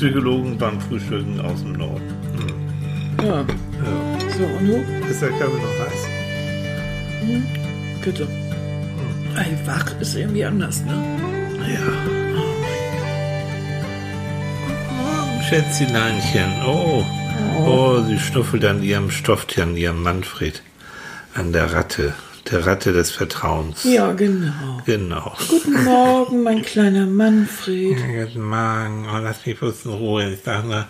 [0.00, 2.00] Psychologen beim Frühstücken aus dem Norden.
[3.22, 3.40] Ja.
[3.40, 3.44] Ja.
[4.38, 5.06] So, und du?
[5.10, 6.08] Ist der Kaffee noch heiß?
[8.02, 8.26] Bitte.
[9.36, 10.94] Ey, wach ist irgendwie anders, ne?
[11.68, 11.80] Ja.
[15.04, 16.50] Oh, Schätzcheneinchen.
[16.66, 17.04] Oh.
[17.66, 20.62] Oh, sie schnuffelt an ihrem Stofftier, an ihrem Manfred.
[21.34, 22.14] An der Ratte.
[22.50, 23.84] Der Ratte des Vertrauens.
[23.84, 24.80] Ja, genau.
[24.84, 25.32] Genau.
[25.48, 27.96] Guten Morgen, mein kleiner Manfred.
[27.96, 29.06] Guten Morgen.
[29.08, 30.32] Oh, lass mich bloß in Ruhe.
[30.32, 30.88] Ich sag mal,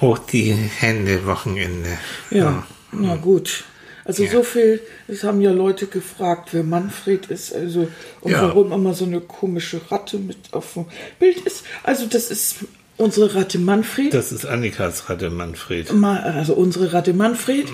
[0.00, 1.88] hoch die Hände, Wochenende.
[2.30, 3.64] Ja, na gut.
[4.04, 4.30] Also Ja.
[4.30, 7.88] so viel, es haben ja Leute gefragt, wer Manfred ist, also
[8.20, 8.42] und Ja.
[8.42, 10.84] warum immer so eine komische Ratte mit auf dem
[11.18, 11.64] Bild ist.
[11.82, 12.56] Also das ist
[12.96, 14.12] unsere Ratte Manfred.
[14.14, 15.92] Das ist Annikas Ratte Manfred.
[15.92, 17.66] Ma- also unsere Ratte Manfred.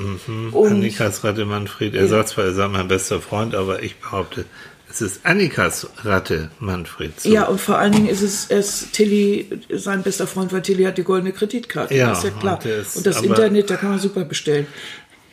[0.53, 1.95] Und Annikas Ratte Manfred.
[1.95, 4.45] Er sagt zwar, er sei mein bester Freund, aber ich behaupte,
[4.91, 7.19] es ist Annikas Ratte Manfred.
[7.19, 7.31] So.
[7.31, 10.99] ja, und vor allen Dingen ist es, es Tilly sein bester Freund, weil Tilly hat
[10.99, 11.95] die goldene Kreditkarte.
[11.95, 12.59] Ja, das ist ja klar.
[12.63, 14.67] und ist- und das Internet, da kann man super bestellen.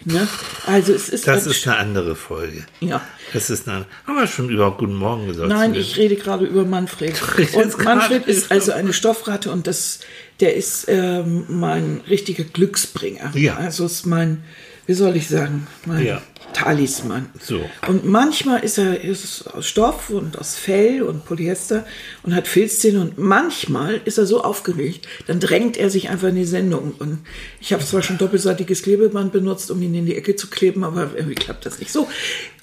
[0.06, 0.28] Ne?
[0.66, 2.66] Also es ist Das ist eine andere Folge.
[2.80, 3.02] ja.
[3.34, 3.86] Das ist eine.
[4.08, 5.50] Haben wir schon überhaupt Guten Morgen gesagt?
[5.50, 7.22] Nein, ich rede gerade über Manfred.
[7.54, 10.00] Und Manfred ist also eine Stoffratte und das,
[10.40, 13.32] der ist ähm, mein richtiger Glücksbringer.
[13.36, 13.58] Ja.
[13.58, 14.44] Also ist mein,
[14.88, 16.22] wie soll ich sagen, mein Ja.
[16.54, 17.30] Talisman.
[17.40, 17.62] So.
[17.88, 21.86] Und manchmal ist er ist aus Stoff und aus Fell und Polyester
[22.24, 26.36] und hat Filzzähne und manchmal ist er so aufgeregt, dann drängt er sich einfach in
[26.36, 26.94] die Sendung.
[27.00, 27.20] Und
[27.62, 31.12] ich habe zwar schon doppelseitiges Klebeband benutzt, um ihn in die Ecke zu kleben, aber
[31.16, 32.08] irgendwie klappt das nicht so.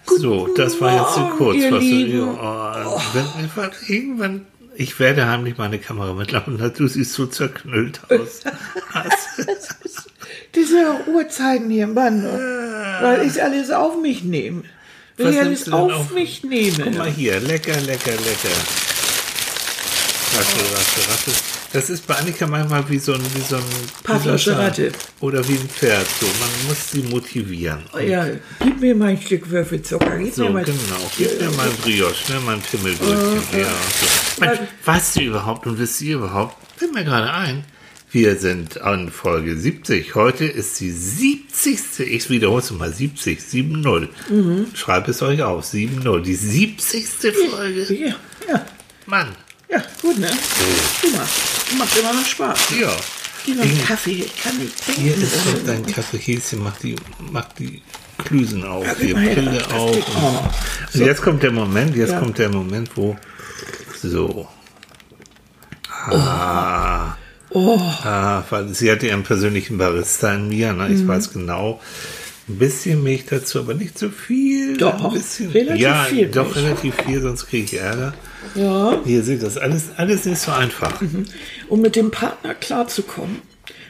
[0.07, 1.57] So, das war jetzt zu Morgen, kurz.
[1.57, 2.29] Was du, Lieben.
[2.29, 3.25] oh, wenn,
[3.57, 4.47] wenn, irgendwann.
[4.79, 6.59] Ich werde heimlich meine Kamera mitlaufen.
[6.77, 8.43] Du siehst so zerknüllt aus.
[10.55, 12.25] Diese Uhrzeiten hier, Mann,
[13.03, 14.63] weil ich alles auf mich nehme.
[15.19, 16.11] Was ich alles auf, auf?
[16.13, 16.77] mich nehme.
[16.85, 18.57] Guck mal hier, lecker, lecker, lecker.
[20.35, 21.31] Ratte, Ratte, Ratte.
[21.73, 24.93] Das ist bei Annika manchmal wie so ein, wie so ein Ratte.
[25.21, 26.07] Oder wie ein Pferd.
[26.21, 27.85] So, man muss sie motivieren.
[28.07, 28.27] Ja,
[28.63, 30.19] gib mir mal ein Stück Würfelzucker.
[30.19, 31.11] Gib So, mir mal genau.
[31.17, 32.41] Gib mir mal ein Brioche, ne?
[32.45, 33.61] Mein Pimmelbrötchen.
[33.61, 34.41] ja, so.
[34.41, 36.57] Mensch, weißt du überhaupt und wisst ihr überhaupt?
[36.77, 37.65] Fällt mir gerade ein.
[38.11, 40.15] Wir sind an Folge 70.
[40.15, 42.01] Heute ist die 70.
[42.01, 42.93] Ich wiederhole es mal.
[42.93, 43.41] 70.
[43.41, 44.09] 7-0.
[44.31, 44.67] Mhm.
[44.75, 45.65] Schreibt es euch auf.
[45.65, 46.21] 7-0.
[46.21, 47.07] Die 70.
[47.51, 47.93] Folge.
[47.95, 48.15] Ja,
[48.49, 48.67] ja,
[49.07, 49.29] Mann.
[49.69, 50.31] ja, gut, ne?
[51.01, 51.27] Prima.
[51.79, 52.59] Macht immer noch Spaß.
[52.81, 52.97] Ja.
[53.45, 55.03] Gib mir einen Hier- Kaffee, ich kann nicht trinken.
[55.03, 56.19] Hier ist doch dein Kaffee.
[56.19, 56.63] Häschen.
[56.63, 56.97] Mach die,
[57.33, 57.83] mach die
[58.25, 58.85] Klüsen auf.
[58.87, 59.93] mal her, Brille das auf.
[59.95, 60.49] geht- oh.
[60.95, 61.95] Und jetzt kommt der Moment.
[61.97, 62.21] Jetzt Ja.
[62.21, 63.17] kommt der Moment, wo.
[64.03, 64.49] So.
[66.09, 67.11] Ah.
[67.13, 70.89] Oh, Ah, weil sie hatte ihren persönlichen Barista in mir, ne?
[70.93, 71.09] ich Mhm.
[71.09, 71.81] weiß genau.
[72.49, 74.77] Ein bisschen Milch dazu, aber nicht so viel.
[74.77, 75.51] Doch, ein bisschen.
[75.51, 76.57] relativ ja, viel doch Milch.
[76.65, 78.15] relativ viel, sonst kriege ich Ärger.
[78.55, 79.01] ja.
[79.05, 81.01] Hier seht das alles, alles nicht so einfach.
[81.69, 83.43] Um mit dem Partner klarzukommen,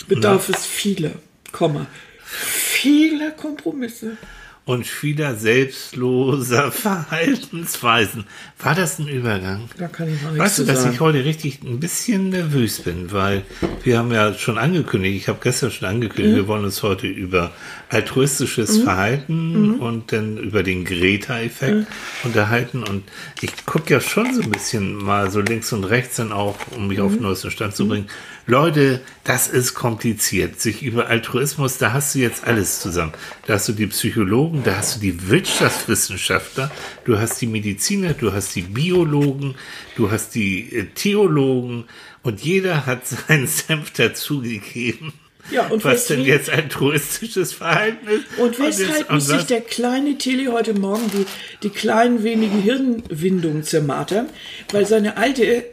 [0.08, 1.12] bedarf es vieler,
[1.52, 1.86] Komma,
[2.24, 4.16] vieler Kompromisse.
[4.66, 6.70] Und vieler selbstloser
[7.30, 8.24] Verhaltensweisen.
[8.58, 9.68] War das ein Übergang?
[9.78, 10.94] Da kann ich noch nichts Weißt du, dass sagen.
[10.94, 13.42] ich heute richtig ein bisschen nervös bin, weil
[13.84, 16.36] wir haben ja schon angekündigt, ich habe gestern schon angekündigt, Mhm.
[16.36, 17.52] wir wollen uns heute über
[17.90, 19.74] altruistisches Verhalten Mhm.
[19.80, 21.86] und dann über den Greta-Effekt
[22.24, 22.82] unterhalten.
[22.82, 23.04] Und
[23.42, 26.88] ich gucke ja schon so ein bisschen mal so links und rechts dann auch, um
[26.88, 27.16] mich auf Mhm.
[27.18, 28.06] den neuesten Stand zu bringen.
[28.48, 30.60] Leute, das ist kompliziert.
[30.60, 33.12] Sich über Altruismus, da hast du jetzt alles zusammen.
[33.46, 36.70] Da hast du die Psychologen, da hast du die Wirtschaftswissenschaftler,
[37.04, 39.56] du hast die Mediziner, du hast die Biologen,
[39.96, 41.84] du hast die äh, Theologen
[42.22, 45.12] und jeder hat seinen Senf dazugegeben.
[45.50, 48.24] Ja, und was denn jetzt altruistisches Verhalten ist.
[48.38, 51.24] Und weshalb muss sich der kleine Tilly heute Morgen die,
[51.62, 54.28] die kleinen wenigen Hirnwindungen zermartern,
[54.72, 55.64] weil seine alte,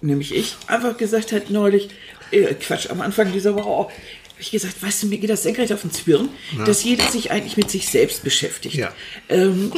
[0.00, 1.90] nämlich ich, einfach gesagt hat neulich,
[2.32, 3.92] äh, Quatsch, am Anfang dieser Woche auch,
[4.40, 6.30] hab ich gesagt, weißt du, mir geht das senkrecht auf den Zwirn,
[6.64, 8.74] dass jeder sich eigentlich mit sich selbst beschäftigt.
[8.74, 8.90] Ja.
[9.28, 9.70] Ähm,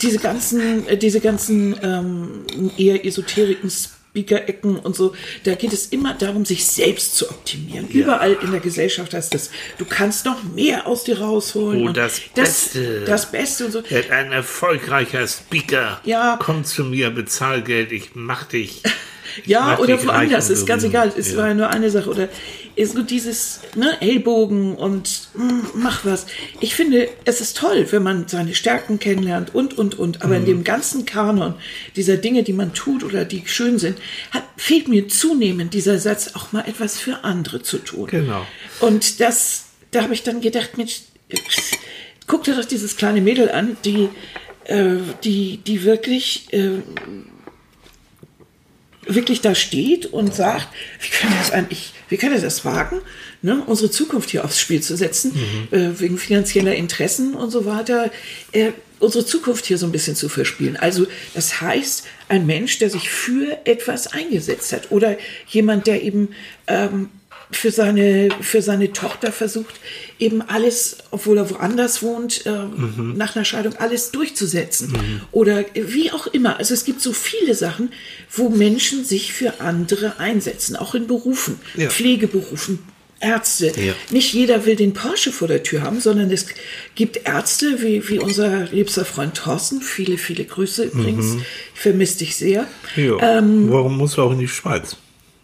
[0.00, 5.14] diese ganzen, äh, diese ganzen ähm, eher esoteriken Speaker-Ecken und so,
[5.44, 7.86] da geht es immer darum, sich selbst zu optimieren.
[7.90, 11.86] Überall in der Gesellschaft heißt das, du kannst noch mehr aus dir rausholen.
[11.88, 13.04] Oh, das das, Beste.
[13.06, 13.82] das Beste und so.
[14.10, 16.00] Ein erfolgreicher Speaker.
[16.04, 16.40] Ja.
[16.42, 18.82] Komm zu mir, bezahl Geld, ich mach dich.
[19.46, 21.12] Ja, oder woanders, ist ganz egal.
[21.16, 21.38] Es Ja.
[21.38, 22.08] war nur eine Sache.
[22.10, 22.28] Oder
[22.74, 26.26] ist nur dieses ne, Ellbogen und mm, mach was.
[26.60, 30.22] Ich finde, es ist toll, wenn man seine Stärken kennenlernt und, und, und.
[30.22, 30.40] Aber Mhm.
[30.40, 31.54] in dem ganzen Kanon
[31.96, 33.98] dieser Dinge, die man tut oder die schön sind,
[34.30, 38.06] hat, fehlt mir zunehmend dieser Satz, auch mal etwas für andere zu tun.
[38.06, 38.46] Genau.
[38.80, 41.00] Und das, da habe ich dann gedacht, Mensch,
[42.26, 44.08] guck dir doch dieses kleine Mädel an, die,
[44.64, 46.70] äh, die, die wirklich äh,
[49.06, 50.68] wirklich da steht und sagt,
[51.00, 53.00] wie können wir das eigentlich, wie können wir das wagen,
[53.42, 55.32] ne, unsere Zukunft hier aufs Spiel zu setzen,
[55.70, 55.76] Mhm.
[55.76, 58.10] äh, wegen finanzieller Interessen und so weiter,
[58.52, 58.70] äh,
[59.00, 60.76] unsere Zukunft hier so ein bisschen zu verspielen.
[60.76, 65.16] Also das heißt, ein Mensch, der sich für etwas eingesetzt hat oder
[65.48, 66.28] jemand, der eben
[66.68, 67.08] ähm,
[67.50, 69.74] für seine, für seine Tochter versucht,
[70.18, 72.50] eben alles, obwohl er woanders wohnt, äh,
[73.14, 75.20] nach einer Scheidung alles durchzusetzen.
[75.32, 76.56] Oder wie auch immer.
[76.56, 77.92] Also es gibt so viele Sachen,
[78.30, 81.90] wo Menschen sich für andere einsetzen, auch in Berufen, Ja.
[81.90, 82.78] Pflegeberufen.
[83.20, 83.72] Ärzte.
[83.80, 83.92] Ja.
[84.10, 86.46] Nicht jeder will den Porsche vor der Tür haben, sondern es
[86.96, 89.80] gibt Ärzte, wie, wie unser liebster Freund Thorsten.
[89.80, 91.36] Viele, viele Grüße übrigens.
[91.74, 92.66] Ich vermisse dich sehr.
[92.96, 94.96] Ähm, Warum musst du auch in die Schweiz?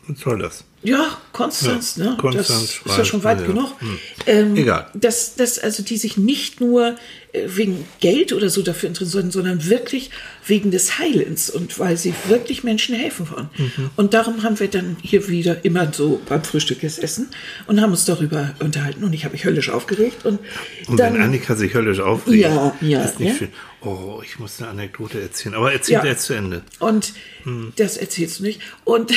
[0.09, 0.65] Was soll das?
[0.83, 2.17] Ja, Konstanz, Ja, ne?
[2.19, 3.47] Konstanz, das ist ja Schweiz, schon weit ja.
[3.47, 3.81] genug.
[3.81, 3.99] Hm.
[4.27, 4.87] Ähm, Egal.
[4.95, 6.95] Dass, dass also die sich nicht nur
[7.33, 10.11] äh, wegen Geld oder so dafür interessieren, sondern wirklich
[10.47, 13.51] wegen des Heilens und weil sie wirklich Menschen helfen wollen.
[13.59, 13.91] Mhm.
[13.97, 17.29] Und darum haben wir dann hier wieder immer so beim Frühstück gesessen
[17.67, 20.39] und haben uns darüber unterhalten und ich habe mich höllisch aufgeregt und,
[20.87, 23.37] Und dann wenn Annika sich höllisch aufregt, Ja, ja, ist nicht ja.
[23.37, 23.49] schön.
[23.89, 25.55] Oh, ich muss eine Anekdote erzählen.
[25.55, 26.05] Aber erzähl Ja.
[26.05, 26.63] jetzt zu Ende.
[26.79, 27.13] und
[27.45, 27.73] Hm.
[27.77, 29.11] das erzählst du nicht und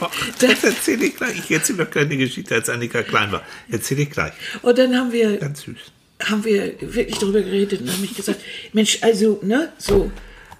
[0.40, 1.38] Das erzähle ich gleich.
[1.38, 3.42] Ich erzähle doch keine Geschichte, als Annika klein war.
[3.70, 4.32] Erzähle ich gleich.
[4.62, 5.76] und dann haben wir Ganz süß.
[6.24, 8.40] haben wir wirklich darüber geredet und haben mich gesagt,
[8.72, 10.10] Mensch, also, ne, so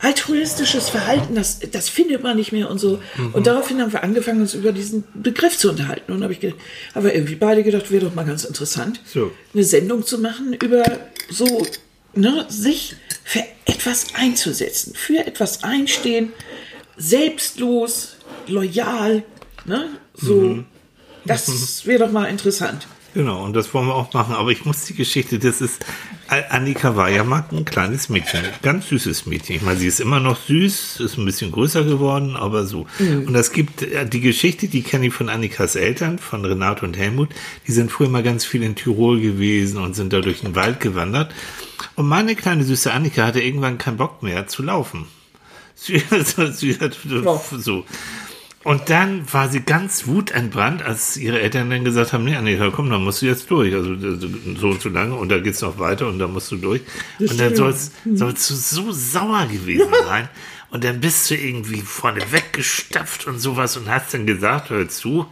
[0.01, 3.01] altruistisches Verhalten, das, das findet man nicht mehr und so.
[3.17, 3.35] Mhm.
[3.35, 6.13] Und daraufhin haben wir angefangen, uns über diesen Begriff zu unterhalten.
[6.13, 6.61] Und habe ich gedacht,
[6.95, 9.33] haben wir irgendwie beide gedacht, wäre doch mal ganz interessant, So.
[9.53, 10.85] eine Sendung zu machen über
[11.31, 11.67] so,
[12.19, 16.33] ne, sich für etwas einzusetzen, für etwas einstehen,
[16.97, 18.17] selbstlos,
[18.47, 19.23] loyal,
[19.65, 20.35] ne, so.
[20.35, 20.67] Mhm.
[21.25, 22.87] Das wäre doch mal interessant.
[23.15, 24.35] Genau, und das wollen wir auch machen.
[24.35, 25.85] Aber ich muss die Geschichte, das ist,
[26.29, 29.57] Annika war ja mal ein kleines Mädchen, ein ganz süßes Mädchen.
[29.57, 32.87] Ich meine, sie ist immer noch süß, ist ein bisschen größer geworden, aber so.
[32.99, 36.99] Und es gibt äh, die Geschichte, die kenne ich von Annikas Eltern, von Renate und
[36.99, 37.31] Helmut.
[37.67, 40.81] Die sind früher mal ganz viel in Tirol gewesen und sind da durch den Wald
[40.81, 41.33] gewandert.
[41.95, 45.07] Und meine kleine süße Annika hatte irgendwann keinen Bock mehr zu laufen.
[45.75, 46.03] Sie,
[46.53, 46.99] sie hat
[47.57, 47.85] so.
[48.65, 52.91] Und dann war sie ganz wutentbrannt, als ihre Eltern dann gesagt haben, nee, Annika, komm,
[52.91, 53.73] dann musst du jetzt durch.
[53.73, 56.83] Also so und so lange und da geht's noch weiter und da musst du durch.
[57.21, 60.29] und dann sollst, sollst du so sauer gewesen sein.
[60.71, 65.27] Und dann bist du irgendwie vorne weggestapft und sowas und hast dann gesagt, hör zu,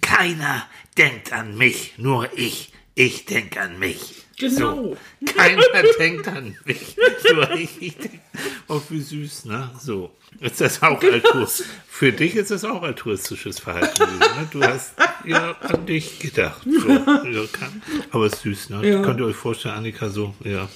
[0.00, 0.64] keiner
[0.96, 2.72] denkt an mich, nur ich.
[2.94, 4.25] Ich denke an mich.
[4.38, 4.74] Genau.
[4.76, 4.96] So.
[5.36, 5.62] Keiner
[5.98, 6.96] denkt an mich.
[7.32, 7.80] Nur ich.
[7.80, 8.20] ich denk,
[8.68, 9.70] oh, wie süß, ne?
[9.80, 10.10] So.
[10.40, 11.14] Ist das auch Genau.
[11.14, 11.66] altruistisch?
[11.88, 14.48] Für dich ist das auch altruistisches Verhalten ne?
[14.52, 14.92] Du hast
[15.24, 16.62] ja an dich gedacht.
[16.64, 16.88] So.
[16.88, 18.86] Ja, kann, aber ist süß, ne?
[18.86, 19.02] Ja.
[19.02, 20.68] Könnt ihr euch vorstellen, Annika so, ja.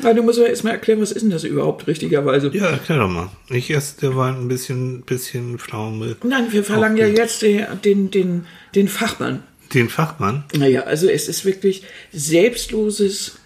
[0.00, 2.50] Na, du musst ja erstmal erklären, was ist denn das überhaupt richtigerweise?
[2.52, 3.30] Ja, erklär doch mal.
[3.48, 6.16] Ich esse der Wein ein bisschen, bisschen Pflaume.
[6.22, 9.42] Nein, wir verlangen ja jetzt den, den, den, den Fachmann.
[9.74, 10.44] Den Fachmann.
[10.56, 11.82] Naja, also es ist wirklich
[12.12, 13.38] selbstloses,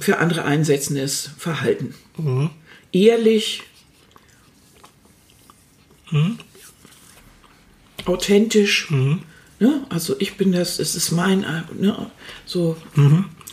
[0.00, 1.94] für andere einsetzendes Verhalten.
[2.92, 3.62] Ehrlich,
[8.04, 8.90] authentisch.
[9.60, 9.86] Ne?
[9.88, 12.10] Also ich bin das, es ist mein, äh, ne?
[12.44, 12.76] so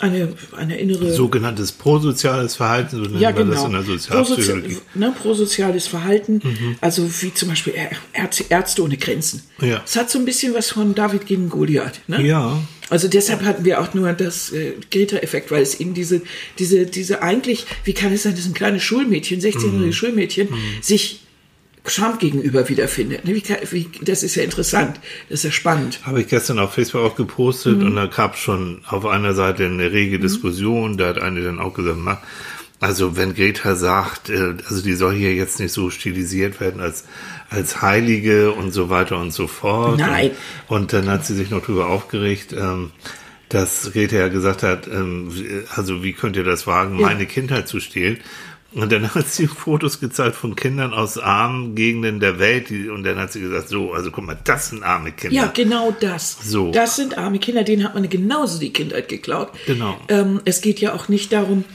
[0.01, 1.13] eine, eine innere...
[1.13, 3.53] Sogenanntes prosoziales Verhalten, so nennt Ja, man genau.
[3.53, 4.67] das in der Sozialpsychologie.
[4.67, 6.41] Prosozi ne, prosoziales Verhalten,
[6.81, 7.73] also wie zum Beispiel
[8.13, 9.43] Ärzte, Ärzte ohne Grenzen.
[9.61, 9.81] Ja.
[9.85, 12.01] Es hat so ein bisschen was von David gegen Goliath.
[12.07, 12.25] Ne?
[12.25, 12.61] Ja.
[12.89, 16.21] Also deshalb hatten wir auch nur das äh, Greta-Effekt, weil es eben diese,
[16.59, 20.49] diese, diese eigentlich, wie kann es sein, dass ein kleines Schulmädchen, 16-jähriges Schulmädchen,
[20.81, 21.20] sich
[21.83, 23.21] Trump gegenüber wiederfindet.
[24.03, 25.99] Das ist ja interessant, das ist ja spannend.
[26.03, 29.91] Habe ich gestern auf Facebook auch gepostet und da gab schon auf einer Seite eine
[29.91, 30.97] rege Diskussion.
[30.97, 32.21] Da hat eine dann auch gesagt, "Ma,
[32.79, 37.05] also wenn Greta sagt, äh, also die soll hier jetzt nicht so stilisiert werden als,
[37.49, 39.99] als Heilige und so weiter und so fort.
[39.99, 40.31] Nein.
[40.67, 42.91] Und, und dann hat sie sich noch drüber aufgeregt, ähm,
[43.49, 45.31] dass Greta ja gesagt hat, ähm,
[45.75, 47.07] also wie könnt ihr das wagen, Ja.
[47.07, 48.17] meine Kindheit zu stehlen?
[48.73, 52.69] Und dann hat sie Fotos gezeigt von Kindern aus armen Gegenden der Welt.
[52.69, 55.35] Die, und dann hat sie gesagt, so, also guck mal, das sind arme Kinder.
[55.35, 56.37] Ja, genau das.
[56.41, 56.71] So.
[56.71, 59.49] Das sind arme Kinder, denen hat man genauso die Kindheit geklaut.
[59.65, 59.99] Genau.
[60.07, 61.65] Ähm, es geht ja auch nicht darum,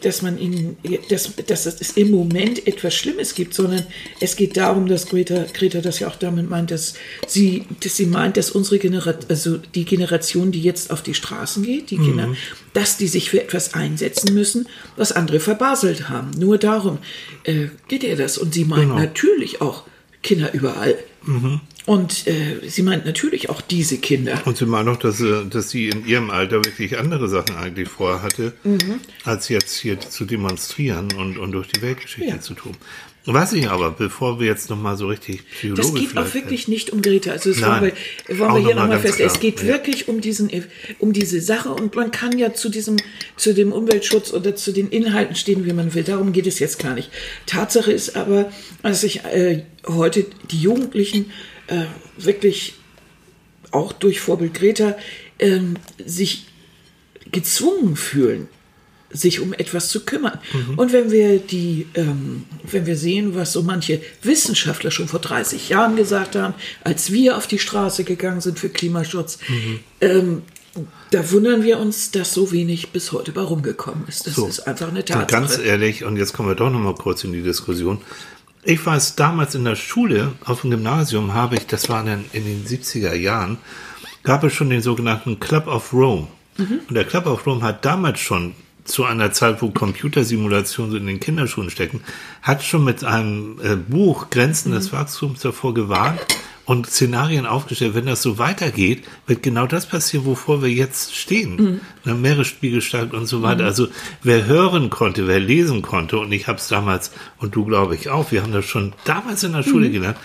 [0.00, 0.76] dass man ihnen,
[1.08, 3.84] dass, dass es im Moment etwas Schlimmes gibt, sondern
[4.20, 6.94] es geht darum, dass Greta, Greta das ja auch damit meint, dass
[7.26, 11.64] sie, dass sie meint, dass unsere Generation, also die Generation, die jetzt auf die Straßen
[11.64, 12.28] geht, die Kinder,
[12.74, 16.30] dass die sich für etwas einsetzen müssen, was andere verbaselt haben.
[16.38, 16.98] Nur darum
[17.44, 18.38] äh, geht ihr das.
[18.38, 18.96] Und sie meint Genau.
[18.98, 19.82] natürlich auch
[20.22, 20.96] Kinder überall.
[21.86, 24.42] Und äh, sie meint natürlich auch diese Kinder.
[24.44, 27.88] Und sie meint auch, dass, sie- dass sie in ihrem Alter wirklich andere Sachen eigentlich
[27.88, 29.00] vorhatte, Mhm.
[29.24, 32.40] als jetzt hier zu demonstrieren und, und durch die Weltgeschichte Ja.
[32.40, 32.72] zu tun.
[33.28, 36.90] Was ich aber, bevor wir jetzt nochmal so richtig psychologisch Das geht auch wirklich nicht
[36.90, 37.32] um Greta.
[37.32, 37.80] Also das Nein.
[37.82, 37.92] wollen
[38.28, 39.20] wir, wollen wir hier noch mal nochmal ganz fest.
[39.20, 39.40] Es klar.
[39.40, 39.66] geht Ja.
[39.66, 40.48] wirklich um diesen,
[41.00, 42.96] um diese Sache und man kann ja zu diesem,
[43.36, 46.04] zu dem Umweltschutz oder zu den Inhalten stehen, wie man will.
[46.04, 47.10] Darum geht es jetzt gar nicht.
[47.46, 48.50] Tatsache ist aber,
[48.82, 51.32] dass sich äh, heute die Jugendlichen
[51.68, 51.84] äh,
[52.16, 52.74] wirklich
[53.70, 54.96] auch durch Vorbild Greta
[55.38, 56.46] ähm, sich
[57.32, 58.48] gezwungen fühlen,
[59.10, 60.38] sich um etwas zu kümmern.
[60.76, 65.68] Und wenn wir die, ähm, wenn wir sehen, was so manche Wissenschaftler schon vor 30
[65.68, 66.54] Jahren gesagt haben,
[66.84, 69.38] als wir auf die Straße gegangen sind für Klimaschutz,
[70.00, 70.42] ähm,
[71.10, 74.26] da wundern wir uns, dass so wenig bis heute bei rumgekommen ist.
[74.26, 74.46] Das So.
[74.46, 75.26] ist einfach eine Tatsache.
[75.26, 77.98] ganz ehrlich, und jetzt kommen wir doch noch mal kurz in die Diskussion.
[78.68, 82.44] Ich weiß, damals in der Schule, auf dem Gymnasium, habe ich, das war dann in
[82.44, 83.58] den 70er Jahren,
[84.24, 86.26] gab es schon den sogenannten Club of Rome.
[86.58, 91.06] Und der Club of Rome hat damals schon, zu einer Zeit, wo Computersimulationen so in
[91.06, 92.00] den Kinderschuhen stecken,
[92.42, 96.20] hat schon mit einem äh, Buch Grenzen des Wachstums davor gewarnt
[96.66, 101.80] und Szenarien aufgestellt, wenn das so weitergeht, wird genau das passieren, wovor wir jetzt stehen.
[102.04, 102.20] Mhm.
[102.20, 103.64] Meeresspiegelsteig und so weiter.
[103.64, 103.88] Also
[104.22, 108.10] wer hören konnte, wer lesen konnte, und ich habe es damals, und du glaube ich
[108.10, 110.18] auch, wir haben das schon damals in der Schule gelernt,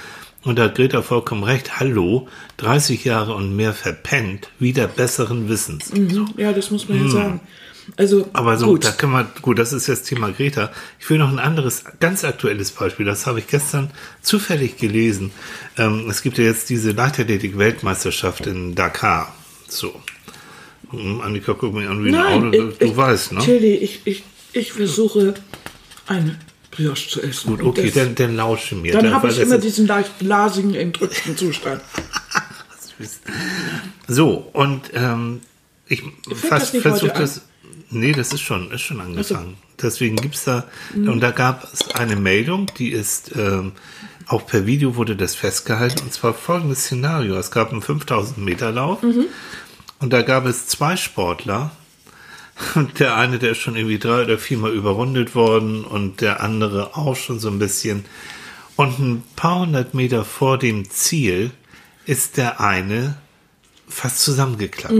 [0.43, 5.91] und da hat Greta vollkommen recht, hallo, 30 Jahre und mehr verpennt, wieder besseren Wissens.
[6.37, 7.41] ja, das muss man ja sagen.
[7.97, 8.29] Also.
[8.33, 8.85] Aber so, gut.
[8.85, 10.71] da kann man, gut, das ist jetzt Thema Greta.
[10.99, 13.05] Ich will noch ein anderes, ganz aktuelles Beispiel.
[13.05, 15.31] Das habe ich gestern zufällig gelesen.
[15.77, 19.33] Ähm, es gibt ja jetzt diese Leichtathletik-Weltmeisterschaft in Dakar.
[19.67, 19.93] So.
[20.91, 22.51] Hm, Annika, guck mich an wie ein Auto.
[22.51, 23.39] Du, ich- du ich- weißt, ne?
[23.41, 24.23] Tilly, ich, ich,
[24.53, 25.33] ich versuche
[26.07, 26.37] eine
[26.71, 27.49] Brioche zu essen.
[27.57, 28.93] Gut, okay, das- dann, dann lausche mir.
[28.93, 31.81] Dann Dann- habe ich immer diesen leicht glasigen, entrückten Zustand.
[34.07, 35.41] So, und ähm,
[35.87, 37.41] ich nicht versuche das.
[37.91, 39.57] Nee, das ist schon, ist schon angefangen.
[39.81, 40.65] Deswegen gibt's da,
[41.07, 43.73] und da gab es eine Meldung, die ist, ähm,
[44.27, 47.35] auch per Video wurde das festgehalten, und zwar folgendes Szenario.
[47.35, 49.03] Es gab einen 5000 Meter Lauf,
[49.99, 51.71] und da gab es zwei Sportler,
[52.75, 56.95] und der eine, der ist schon irgendwie drei oder viermal überrundet worden, und der andere
[56.95, 58.05] auch schon so ein bisschen.
[58.77, 61.51] Und ein paar hundert Meter vor dem Ziel
[62.05, 63.17] ist der eine
[63.87, 64.93] fast zusammengeklappt.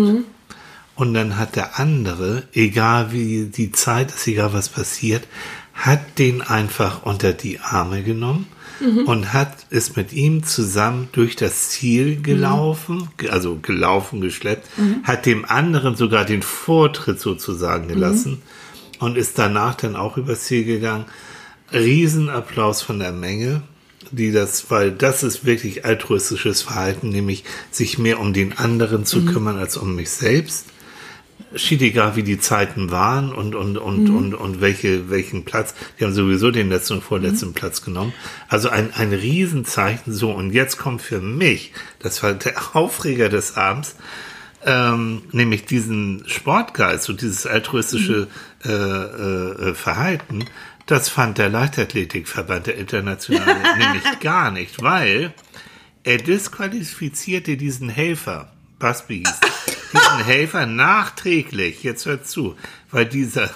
[1.02, 5.24] Und dann hat der andere, egal wie die Zeit ist, egal was passiert,
[5.74, 8.46] hat den einfach unter die Arme genommen
[9.06, 14.68] und hat es mit ihm zusammen durch das Ziel gelaufen, ge- also gelaufen, geschleppt,
[15.04, 18.34] hat dem anderen sogar den Vortritt sozusagen gelassen
[19.00, 21.06] und ist danach dann auch übers Ziel gegangen.
[21.74, 23.64] Riesenapplaus von der Menge,
[24.12, 29.26] die das, weil das ist wirklich altruistisches Verhalten, nämlich sich mehr um den anderen zu
[29.26, 30.66] kümmern als um mich selbst.
[31.56, 35.74] Schied egal, wie die Zeiten waren und, und, und, und, und welche, welchen Platz.
[36.00, 38.14] Die haben sowieso den letzten und vorletzten Platz genommen.
[38.48, 40.14] Also ein, ein Riesenzeichen.
[40.14, 43.96] So, und jetzt kommt für mich, das war der Aufreger des Abends,
[44.66, 48.28] ähm, nämlich diesen Sportgeist und dieses altruistische
[48.64, 50.46] äh, äh, Verhalten,
[50.86, 55.34] das fand der Leichtathletikverband der Internationale nämlich gar nicht, weil
[56.04, 59.51] er disqualifizierte diesen Helfer, Busby hieß,
[59.94, 62.56] diesen Helfer nachträglich, jetzt hört zu,
[62.92, 63.50] weil dieser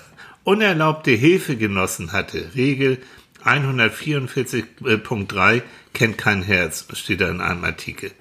[0.44, 2.52] unerlaubte Hilfe genossen hatte.
[2.56, 3.00] Regel
[3.44, 5.62] 144.3
[5.94, 8.12] kennt kein Herz, steht da in einem Artikel.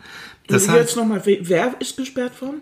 [0.46, 2.60] Das Das heißt, jetzt nochmal, wer ist gesperrt worden?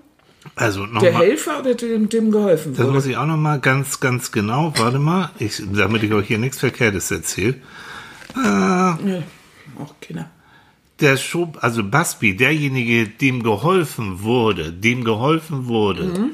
[0.57, 1.13] also Der nochmal.
[1.27, 2.93] Helfer oder dem, dem geholfen Das wurde?
[2.95, 6.39] muss ich auch noch mal ganz, ganz genau, warte mal, ich, damit ich euch hier
[6.39, 7.55] nichts Verkehrtes erzähle.
[8.35, 8.99] Ja,
[9.79, 10.31] auch Kinder.
[11.03, 16.31] Der schob, also Busby, derjenige, dem geholfen wurde, dem geholfen wurde, Mhm.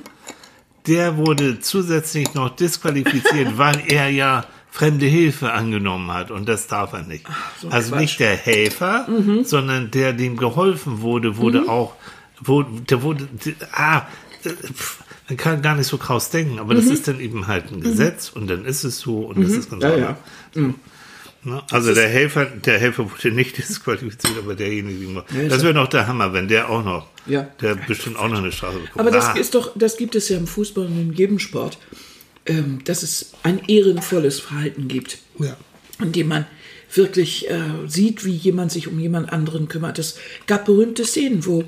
[0.87, 6.93] der wurde zusätzlich noch disqualifiziert, weil er ja fremde Hilfe angenommen hat und das darf
[6.93, 7.25] er nicht.
[7.61, 7.95] so also Quatsch.
[7.97, 8.01] Mhm.
[8.03, 9.09] nicht der Helfer,
[9.45, 11.95] sondern der, dem geholfen wurde, wurde auch,
[12.41, 13.27] wurde, der wurde,
[13.73, 14.03] ah,
[14.45, 17.81] pff, man kann gar nicht so kraus denken, aber das ist dann eben halt ein
[17.81, 19.89] Gesetz und dann ist es so und das ist ganz Mhm.
[19.91, 20.17] Ja, einfach.
[20.55, 20.63] ja.
[21.45, 21.63] Ne?
[21.71, 25.75] Also der Helfer, der Helfer wurde nicht disqualifiziert, aber derjenige, der Ja, das ist wäre
[25.75, 27.43] noch der Hammer, wenn der auch noch, Ja.
[27.61, 28.99] der bestimmt auch noch eine Strafe bekommt.
[29.01, 31.79] Aber das Ah, ist doch, das gibt es ja im Fußball und in jedem Sport,
[32.47, 35.57] ähm, dass es ein ehrenvolles Verhalten gibt, ja.
[36.03, 36.47] in dem man
[36.95, 39.99] wirklich äh, sieht, wie jemand sich um jemand anderen kümmert.
[39.99, 40.17] Es
[40.47, 41.65] gab berühmte Szenen, wo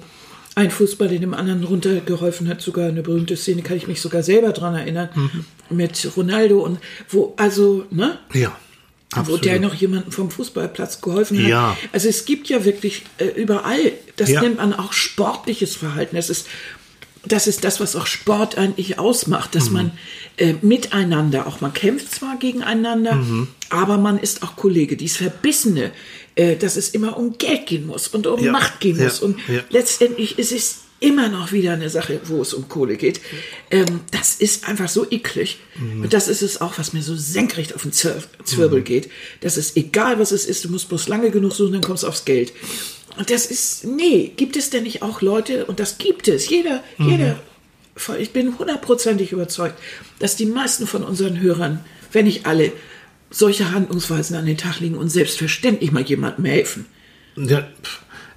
[0.56, 4.52] ein Fußballer dem anderen runtergeholfen hat, sogar eine berühmte Szene, kann ich mich sogar selber
[4.52, 5.76] dran erinnern, Mhm.
[5.76, 8.18] mit Ronaldo und wo, also, ne?
[8.32, 8.56] ja,
[9.14, 9.44] wo absolut.
[9.44, 11.48] der noch jemandem vom Fußballplatz geholfen hat.
[11.48, 11.76] Ja.
[11.92, 14.40] Also es gibt ja wirklich äh, überall, das Ja.
[14.42, 16.16] nennt man auch sportliches Verhalten.
[16.16, 16.46] Es ist
[17.26, 19.92] das ist das, was auch Sport eigentlich ausmacht, dass man
[20.38, 23.22] äh, miteinander, auch man kämpft zwar gegeneinander,
[23.68, 24.96] aber man ist auch Kollege.
[24.96, 25.92] Dies Verbissene,
[26.34, 29.20] äh, dass es immer um Geld gehen muss und um Ja, Macht gehen muss.
[29.20, 29.38] Und
[29.68, 33.20] letztendlich ist es immer noch wieder eine Sache, wo es um Kohle geht.
[33.70, 35.58] Ähm, das ist einfach so eklig.
[35.76, 36.02] Mhm.
[36.02, 39.10] Und das ist es auch, was mir so senkrecht auf den Zwir Zwirbel geht.
[39.40, 42.06] Das ist egal, was es ist, du musst bloß lange genug suchen, dann kommst du
[42.08, 42.52] aufs Geld.
[43.16, 46.82] Und das ist, nee, gibt es denn nicht auch Leute, und das gibt es, jeder,
[46.98, 47.08] Mhm.
[47.10, 47.40] jeder,
[48.18, 49.78] ich bin hundertprozentig überzeugt,
[50.20, 52.72] dass die meisten von unseren Hörern, wenn nicht alle,
[53.30, 56.86] solche Handlungsweisen an den Tag legen und selbstverständlich mal jemandem helfen.
[57.36, 57.66] Ja,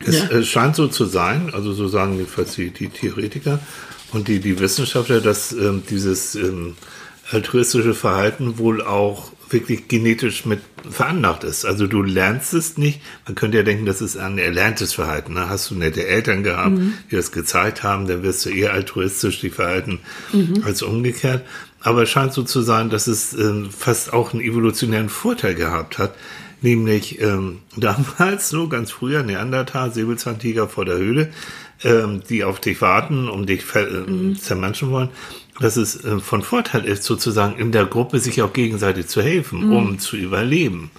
[0.08, 0.30] es Ja.
[0.30, 3.60] äh, scheint so zu sein, also so sagen jedenfalls die, die Theoretiker
[4.12, 6.76] und die, die Wissenschaftler, dass ähm, dieses ähm,
[7.32, 11.64] altruistische Verhalten wohl auch wirklich genetisch mit veranlagt ist.
[11.66, 13.00] Also du lernst es nicht.
[13.28, 15.36] Man könnte ja denken, das ist ein erlerntes Verhalten.
[15.36, 15.48] Ne?
[15.48, 16.78] Hast du nette Eltern gehabt,
[17.12, 20.00] die das gezeigt haben, dann wirst du eher altruistisch dich verhalten
[20.66, 21.46] als umgekehrt.
[21.82, 25.98] Aber es scheint so zu sein, dass es ähm, fast auch einen evolutionären Vorteil gehabt
[26.00, 26.16] hat.
[26.64, 31.30] Nämlich ähm, damals, so ganz früher, Neandertal, Säbelzahntiger vor der Höhle,
[31.84, 35.10] ähm, die auf dich warten, um dich ver- ähm, zermanschen wollen,
[35.60, 39.72] dass es äh, von Vorteil ist, sozusagen in der Gruppe sich auch gegenseitig zu helfen,
[39.72, 40.90] um zu überleben.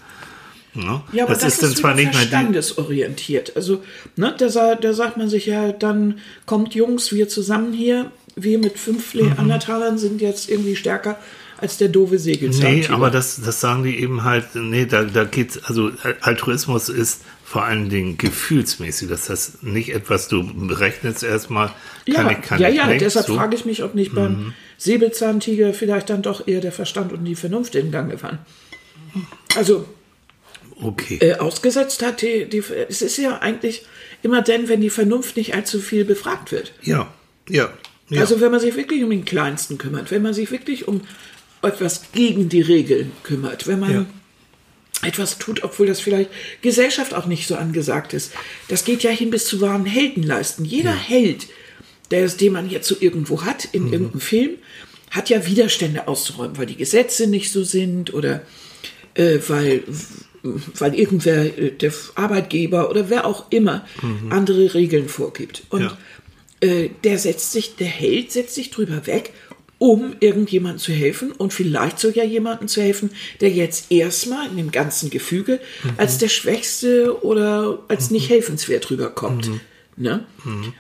[0.75, 3.57] Ja, Ja, aber das, ist, zwar wieder nicht verstandesorientiert.
[3.57, 3.83] Also,
[4.17, 8.79] ne, da, da sagt man sich ja, dann kommt Jungs, wir zusammen hier, wir mit
[8.79, 9.29] fünf Mhm.
[9.29, 11.17] Neandertalern sind jetzt irgendwie stärker
[11.65, 12.89] als der doofe Segelzahntiger.
[12.89, 15.91] Nee, aber das, das sagen die eben halt, nee, da, da geht's, also
[16.21, 19.09] Altruismus ist vor allen Dingen gefühlsmäßig.
[19.09, 21.69] Das heißt nicht etwas, du berechnest erstmal,
[22.13, 23.01] kann ja, ich, kann ja, ich ja, nicht.
[23.01, 23.33] deshalb so.
[23.33, 23.39] Mhm.
[23.39, 27.35] frage ich mich, ob nicht beim Säbelzahntiger vielleicht dann doch eher der Verstand und die
[27.35, 28.39] Vernunft in Gang waren.
[29.57, 29.87] Also,
[30.83, 31.19] Okay.
[31.21, 33.87] äh, ausgesetzt hat die, die, es ist ja eigentlich
[34.23, 36.73] immer dann, wenn die Vernunft nicht allzu viel befragt wird.
[36.83, 37.13] ja,
[37.49, 37.71] ja,
[38.11, 38.21] ja.
[38.21, 41.03] Also wenn man sich wirklich um den Kleinsten kümmert, wenn man sich wirklich um
[41.67, 44.07] etwas gegen die Regeln kümmert, wenn man Ja.
[45.03, 46.31] etwas tut, obwohl das vielleicht
[46.63, 48.33] Gesellschaft auch nicht so angesagt ist.
[48.69, 50.65] Das geht ja hin bis zu wahren Heldenleisten.
[50.65, 51.47] Jeder Held,
[52.11, 54.51] der es, den man jetzt so irgendwo hat, in irgendeinem Film,
[55.11, 58.43] hat ja Widerstände auszuräumen, weil die Gesetze nicht so sind oder
[59.15, 59.85] äh, weil,
[60.43, 63.87] weil irgendwer, äh, der Arbeitgeber oder wer auch immer,
[64.31, 65.63] andere Regeln vorgibt.
[65.71, 65.99] Und Ja.
[66.61, 69.33] äh, der setzt sich, der Held setzt sich drüber weg,
[69.85, 73.11] um irgendjemandem zu helfen und vielleicht sogar jemandem zu helfen,
[73.43, 75.61] der jetzt erstmal in dem ganzen Gefüge
[75.99, 79.51] als der Schwächste oder als nicht helfenswert rüberkommt.
[79.99, 80.25] Ne?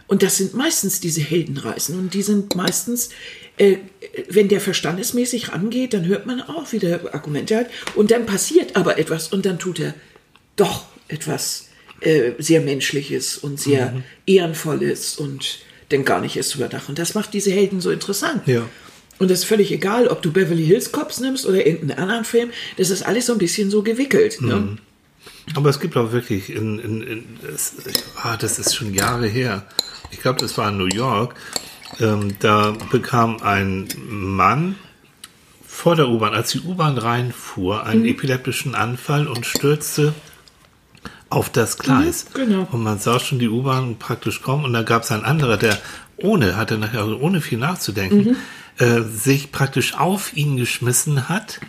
[0.06, 3.10] Und das sind meistens diese Heldenreisen und die sind meistens,
[3.58, 3.76] äh,
[4.30, 8.96] wenn der verstandesmäßig rangeht, dann hört man auch wieder Argumente halt und dann passiert aber
[8.96, 9.92] etwas und dann tut er
[10.56, 11.68] doch etwas
[12.00, 15.58] äh, sehr Menschliches und sehr Ehrenvolles und
[15.90, 16.88] denn gar nicht erst überdacht.
[16.88, 18.46] Und das macht diese Helden so interessant.
[18.46, 18.66] Ja.
[19.18, 22.50] Und es ist völlig egal, ob du Beverly Hills Cops nimmst oder irgendeinen anderen Film,
[22.76, 24.40] das ist alles so ein bisschen so gewickelt.
[24.40, 24.76] Ne?
[25.54, 27.74] Aber es gibt auch wirklich, in, in, in, das,
[28.22, 29.64] ah, das ist schon Jahre her,
[30.10, 31.34] ich glaube, das war in New York,
[32.00, 34.76] ähm, da bekam ein Mann
[35.66, 40.14] vor der U-Bahn, als die U-Bahn reinfuhr, einen epileptischen Anfall und stürzte
[41.30, 42.26] auf das Gleis.
[42.32, 42.68] Mhm, genau.
[42.70, 45.78] Und man sah schon die U-Bahn praktisch kommen und da gab es einen anderer, der
[46.16, 48.36] ohne, hatte nachher also ohne viel nachzudenken,
[48.78, 51.60] äh, sich praktisch auf ihn geschmissen hat.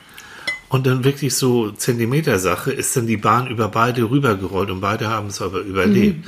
[0.69, 5.27] Und dann wirklich so Zentimeter-Sache ist dann die Bahn über beide rübergerollt und beide haben
[5.27, 6.27] es aber überlebt.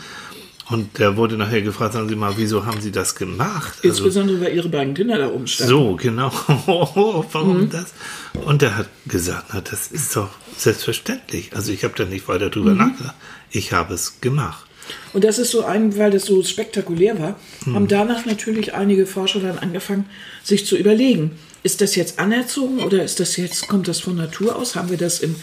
[0.70, 3.76] Und der wurde nachher gefragt, sagen Sie mal, wieso haben Sie das gemacht?
[3.78, 5.76] Also, Insbesondere, weil ihre beiden Kinder da rumstanden.
[5.76, 6.30] so, genau.
[7.32, 7.94] Warum das?
[8.34, 11.56] Und er hat gesagt, na, das ist doch selbstverständlich.
[11.56, 13.16] Also ich habe da nicht weiter drüber nachgedacht.
[13.50, 14.67] Ich habe es gemacht.
[15.14, 17.76] Und das ist so ein, weil das so spektakulär war, Hm.
[17.76, 20.06] haben danach natürlich einige Forscher dann angefangen,
[20.44, 21.32] sich zu überlegen,
[21.64, 24.76] ist das jetzt anerzogen oder ist das jetzt, kommt das von Natur aus?
[24.76, 25.36] Haben wir das in,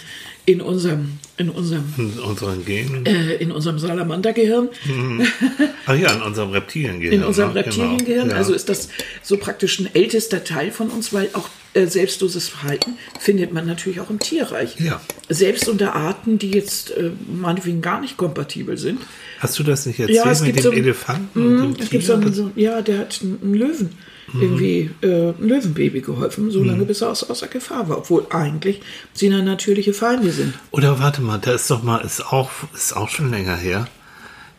[0.47, 3.05] in unserem, in unserem, In unseren Genen.
[3.05, 4.69] äh, in unserem Salamandergehirn?
[5.87, 7.15] Ach ja, in unserem Reptiliengehirn.
[7.15, 7.57] in unserem ne?
[7.57, 8.29] Reptiliengehirn.
[8.29, 8.37] Genau.
[8.39, 8.89] Also ist das
[9.23, 14.01] so praktisch ein ältester Teil von uns, weil auch äh, selbstloses Verhalten findet man natürlich
[14.01, 14.77] auch im Tierreich.
[14.81, 15.01] Ja.
[15.29, 19.01] Selbst unter Arten, die jetzt äh, meinetwegen gar nicht kompatibel sind.
[19.39, 21.91] Hast du das nicht erzählt Ja, es mit dem so- Elefanten Mhm, und dem es
[21.91, 23.91] gibt so einen, so, ja, der hat einem Löwen
[24.33, 28.81] irgendwie äh, ein Löwenbaby geholfen, so lange bis er aus, außer Gefahr war, obwohl eigentlich
[29.13, 30.55] sie eine natürliche Feinde sind.
[30.71, 33.87] Oder warte mal, da ist doch mal, ist auch, ist auch schon länger her.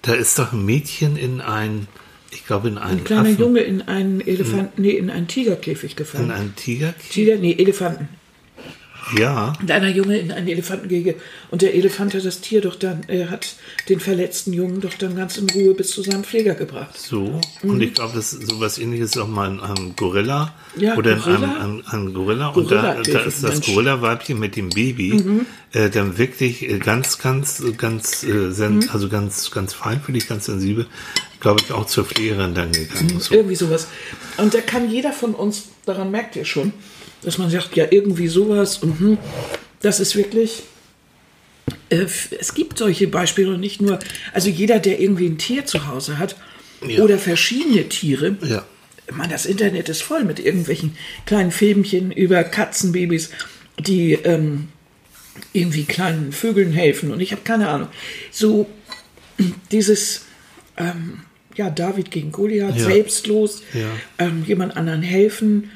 [0.04, 1.88] Da ist doch ein Mädchen in ein,
[2.32, 5.92] ich glaube in einen Ein kleiner Affen, Junge in einen Elefanten, nee, in einen Tigerkäfig
[5.92, 6.32] in gefallen.
[6.32, 6.94] einen Tiger.
[7.10, 8.08] Tiger, nee, Elefanten.
[9.18, 9.54] Ja.
[9.62, 11.16] Und einer Junge in ein Elefantengehege
[11.52, 13.56] und der Elefant hat das Tier doch dann, er hat
[13.90, 16.98] den verletzten Jungen doch dann ganz in Ruhe bis zu seinem Pfleger gebracht.
[16.98, 17.40] So.
[17.64, 20.54] Und ich glaube, das ist sowas ähnliches auch mal in einem Gorilla.
[20.76, 20.82] Mhm.
[20.82, 21.38] Ja, oder Gorilla.
[21.38, 22.52] in einem, einem, Gorilla.
[22.52, 23.68] Gorilla, und da, da der ist das.
[23.68, 23.74] Mhm.
[23.74, 25.22] Gorilla-Weibchen mit dem Baby
[25.74, 28.90] äh, dann wirklich äh, ganz, ganz, ganz, äh, sen Mhm.
[28.92, 30.88] also ganz, ganz feinfühlig, ganz sensibel,
[31.40, 33.20] glaube ich, auch zur Pflegerin dann gegangen.
[33.20, 33.36] So.
[33.36, 33.88] Irgendwie sowas.
[34.38, 36.74] Und da kann jeder von uns, daran merkt ihr schon,
[37.26, 39.18] dass man sagt, ja, irgendwie sowas und hm,
[39.82, 40.64] das ist wirklich.
[41.90, 42.06] Äh,
[42.40, 44.00] es gibt solche Beispiele und nicht nur,
[44.34, 46.36] also jeder, der irgendwie ein Tier zu Hause hat
[46.88, 47.04] Ja.
[47.04, 48.66] oder verschiedene Tiere, Ja.
[49.12, 53.32] meine, das Internet ist voll mit irgendwelchen kleinen Filmchen über Katzenbabys,
[53.80, 54.70] die ähm,
[55.54, 57.88] irgendwie kleinen Vögeln helfen und ich habe keine Ahnung.
[58.32, 58.68] So
[59.72, 60.26] dieses,
[60.78, 61.22] ähm,
[61.56, 62.86] ja, David gegen Goliath, Ja.
[62.86, 63.90] selbstlos, Ja.
[64.20, 65.72] ähm, jemand anderen helfen,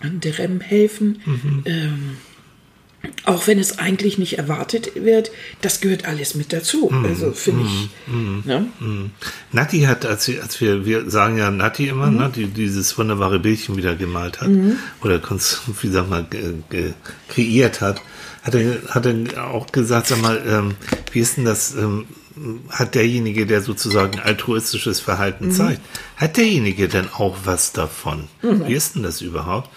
[0.00, 1.62] anderem helfen, Mhm.
[1.64, 2.16] ähm,
[3.24, 5.30] auch wenn es eigentlich nicht erwartet wird,
[5.60, 6.90] das gehört alles mit dazu.
[6.90, 7.04] Mhm.
[7.04, 7.90] Also finde ich.
[8.46, 8.66] Ne?
[9.52, 12.16] Nati hat, als wir, als wir, wir sagen ja Nati immer, Mhm.
[12.16, 14.50] ne, die dieses wunderbare Bildchen wieder gemalt hat
[15.02, 15.20] oder
[15.82, 16.26] wie sag mal,
[17.28, 18.00] kreiert hat,
[18.42, 20.74] hat er, hat er auch gesagt, sag mal, ähm,
[21.12, 22.06] wie ist denn das, ähm,
[22.70, 25.04] hat derjenige, der sozusagen altruistisches Mhm.
[25.04, 25.80] Verhalten zeigt,
[26.16, 28.28] hat derjenige denn auch was davon?
[28.42, 28.66] Mhm.
[28.66, 29.70] Wie ist denn das überhaupt?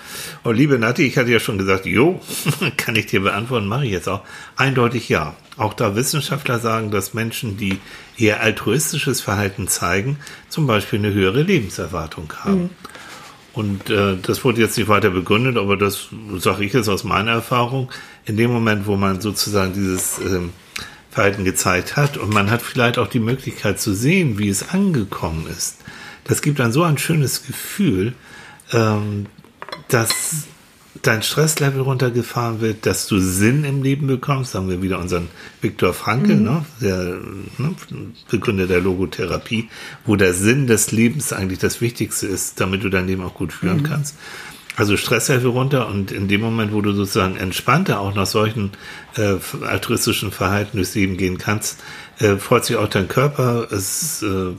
[0.43, 2.19] Und liebe Nati, ich hatte ja schon gesagt, jo,
[2.77, 4.21] kann ich dir beantworten, mache ich jetzt auch.
[4.55, 5.35] Eindeutig ja.
[5.57, 7.79] Auch da Wissenschaftler sagen, dass Menschen, die
[8.17, 10.17] eher altruistisches Verhalten zeigen,
[10.47, 12.69] zum Beispiel eine höhere Lebenserwartung haben.
[13.53, 17.31] Und äh, das wurde jetzt nicht weiter begründet, aber das sage ich jetzt aus meiner
[17.31, 17.91] Erfahrung.
[18.25, 20.51] In dem Moment, wo man sozusagen dieses ähm,
[21.11, 22.17] Verhalten gezeigt hat.
[22.17, 25.77] Und man hat vielleicht auch die Möglichkeit zu sehen, wie es angekommen ist,
[26.25, 28.13] das gibt dann so ein schönes Gefühl,
[28.71, 29.25] ähm,
[29.87, 30.45] dass
[31.01, 35.29] dein Stresslevel runtergefahren wird, dass du Sinn im Leben bekommst, sagen wir wieder unseren
[35.61, 37.17] Viktor Frankl, ne, der
[37.57, 37.75] ne,
[38.29, 39.69] Begründer der Logotherapie,
[40.05, 43.53] wo der Sinn des Lebens eigentlich das Wichtigste ist, damit du dein Leben auch gut
[43.53, 44.15] führen kannst.
[44.79, 48.71] Also Stresslevel runter und in dem Moment, wo du sozusagen entspannter auch nach solchen
[49.17, 51.79] äh, altruistischen Verhalten durchs Leben gehen kannst,
[52.19, 54.53] äh, freut sich auch dein Körper, es, äh,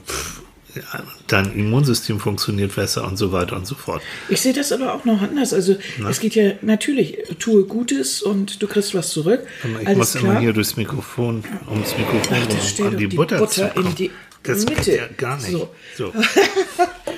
[1.25, 4.03] dein Immunsystem funktioniert besser und so weiter und so fort.
[4.29, 5.53] Ich sehe das aber auch noch anders.
[5.53, 5.75] Also
[6.07, 9.41] es geht ja natürlich, tue Gutes und du kriegst was zurück.
[9.81, 10.33] Ich Alles muss klar.
[10.33, 13.73] immer hier durchs Mikrofon, ums Mikrofon Ach, rum, an die, die Butter, Butter zu in
[13.73, 13.95] kommen.
[13.95, 14.11] die
[14.43, 14.95] das Mitte.
[14.95, 15.49] ja gar nicht.
[15.49, 15.71] So.
[15.97, 16.13] So.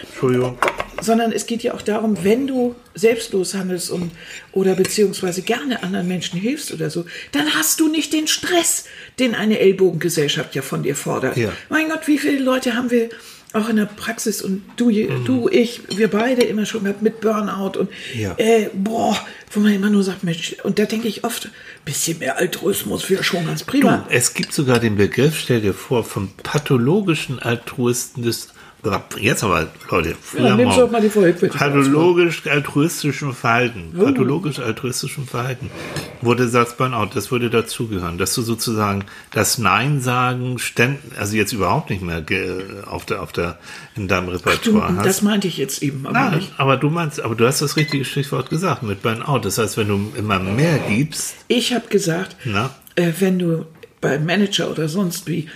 [0.09, 0.57] Entschuldigung.
[1.03, 4.11] sondern es geht ja auch darum, wenn du selbstlos handelst und
[4.51, 8.85] oder beziehungsweise gerne anderen Menschen hilfst oder so, dann hast du nicht den Stress,
[9.19, 11.37] den eine Ellbogengesellschaft ja von dir fordert.
[11.37, 11.51] Ja.
[11.69, 13.09] Mein Gott, wie viele Leute haben wir
[13.53, 15.25] auch in der Praxis und du, Mhm.
[15.25, 18.33] du, ich, wir beide immer schon mit Burnout und Ja.
[18.37, 19.15] äh, boah,
[19.51, 21.49] wo man immer nur sagt, Mensch, und da denke ich oft,
[21.85, 24.07] bisschen mehr Altruismus wäre schon ganz Du, prima.
[24.09, 28.47] es gibt sogar den Begriff, stell dir vor, vom pathologischen Altruisten des
[29.19, 30.69] Jetzt aber, Leute, du morgen.
[30.69, 31.63] auch mal die Volkswirtschaft.
[31.63, 33.93] Pathologisch altruistischen Verhalten.
[33.97, 35.69] Pathologisch altruistischen Verhalten.
[36.21, 41.53] Wurde sagst Burnout, das würde dazugehören, dass du sozusagen das Nein sagen ständ, also jetzt
[41.53, 42.23] überhaupt nicht mehr
[42.85, 43.57] auf der, auf der,
[43.95, 45.05] in deinem Du, Repertoire hast.
[45.05, 46.53] das meinte ich jetzt eben aber Nein, nicht.
[46.57, 49.39] aber du meinst, aber du hast das richtige Stichwort gesagt mit Burnout.
[49.39, 52.69] Das heißt, wenn du immer mehr gibst, Ich habe gesagt, Na?
[52.95, 53.65] äh, wenn du
[54.03, 55.47] beim Manager oder sonst wie,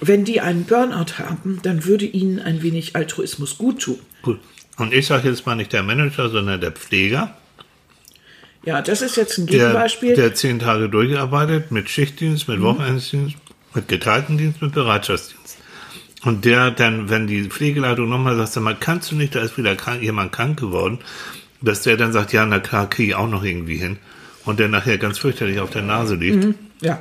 [0.00, 3.98] wenn die einen Burnout haben, dann würde ihnen ein wenig Altruismus gut tun.
[4.22, 4.40] gut.
[4.78, 7.36] Und ich sage jetzt mal nicht der Manager, sondern der Pfleger,
[8.64, 10.14] Ja, das ist jetzt ein der, Gegenbeispiel.
[10.14, 13.36] der zehn Tage durchgearbeitet mit Schichtdienst, mit Wochenenddienst,
[13.74, 15.58] mit geteilten Dienst, mit Bereitschaftsdienst.
[16.24, 19.56] Und der dann, wenn die Pflegeleitung nochmal sagt, sag mal, kannst du nicht, da ist
[19.58, 20.98] wieder krank, jemand krank geworden,
[21.62, 23.98] dass der dann sagt, ja, na klar, kriege ich auch noch irgendwie hin.
[24.44, 26.54] Und der nachher ganz fürchterlich auf der Nase liegt.
[26.80, 27.00] ja,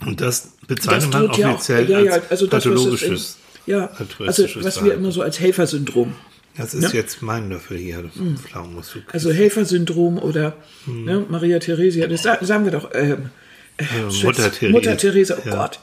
[0.00, 1.54] Und das das bezeichnet man droht ja auch.
[1.54, 3.38] offiziell Ja, ja, als also das, pathologisches.
[3.66, 6.14] ja, also was wir immer so als Helfersyndrom.
[6.56, 7.00] Das ist Ja.
[7.00, 8.02] jetzt mein Löffel hier.
[8.14, 8.36] Du
[9.12, 10.56] Also Helfersyndrom oder
[10.86, 12.90] ne, Maria Theresia, das sa- sagen wir doch.
[12.94, 13.30] Ähm,
[13.76, 14.72] äh, Schätz- Mutter Therese.
[14.72, 15.50] Mutter Therese, oh.
[15.50, 15.80] Gott.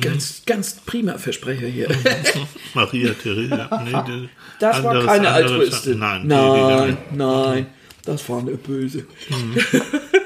[0.00, 1.88] Ganz, ganz prima Versprecher hier.
[2.74, 3.68] Maria Theresia.
[4.08, 5.98] Nee, Das war anderes- keine andere- Altruistin.
[5.98, 7.66] Nein, nein, die- nein,
[8.04, 9.04] das war eine Böse.
[9.30, 9.56] Mhm.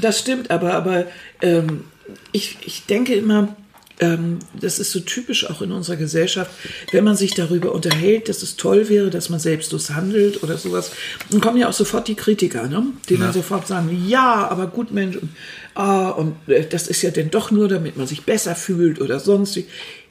[0.00, 1.06] das stimmt, aber, aber
[1.40, 1.84] ähm,
[2.32, 3.56] ich, ich denke immer,
[4.00, 6.50] ähm, das ist so typisch auch in unserer Gesellschaft,
[6.90, 10.92] wenn man sich darüber unterhält, dass es toll wäre, dass man selbstlos handelt oder sowas,
[11.30, 12.86] dann kommen ja auch sofort die Kritiker, ne?
[13.08, 15.30] die dann sofort sagen, ja, aber gut Mensch, und,
[15.74, 19.20] ah, und äh, das ist ja denn doch nur, damit man sich besser fühlt oder
[19.20, 19.66] sonst wie.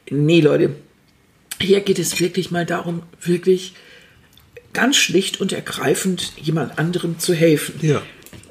[0.10, 0.76] Nee, Leute,
[1.60, 3.74] hier geht es wirklich mal darum, wirklich
[4.74, 7.76] ganz schlicht und ergreifend jemand anderem zu helfen.
[7.82, 8.02] Ja.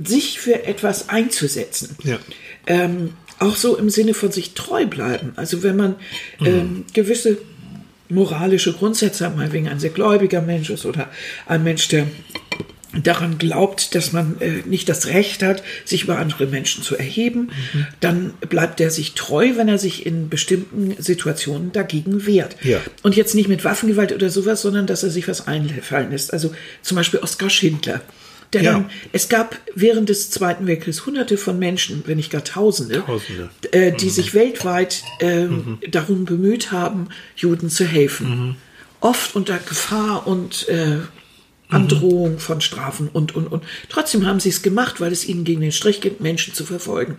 [0.05, 1.97] Sich für etwas einzusetzen.
[2.05, 2.19] Ja.
[2.67, 5.33] Ähm, auch so im Sinne von sich treu bleiben.
[5.37, 5.97] Also wenn man
[6.45, 7.39] ähm, gewisse
[8.11, 11.09] moralische Grundsätze hat, meinetwegen ein sehr gläubiger Mensch ist oder
[11.47, 12.07] ein Mensch, der
[12.93, 17.51] daran glaubt, dass man äh, nicht das Recht hat, sich über andere Menschen zu erheben,
[18.01, 22.57] dann bleibt er sich treu, wenn er sich in bestimmten Situationen dagegen wehrt.
[22.65, 22.81] Ja.
[23.03, 26.33] Und jetzt nicht mit Waffengewalt oder sowas, sondern dass er sich was einfallen lässt.
[26.33, 28.03] Also zum Beispiel Oskar Schindler.
[28.53, 28.73] Der Ja.
[28.73, 33.49] dann, es gab während des Zweiten Weltkriegs hunderte von Menschen, wenn nicht gar Tausende, Tausende.
[33.71, 35.47] äh, die sich weltweit äh,
[35.91, 38.57] darum bemüht haben, Juden zu helfen.
[39.01, 40.97] Oft unter Gefahr und äh,
[41.69, 43.63] Androhung von Strafen und, und, und.
[43.89, 47.19] Trotzdem haben sie es gemacht, weil es ihnen gegen den Strich geht, Menschen zu verfolgen.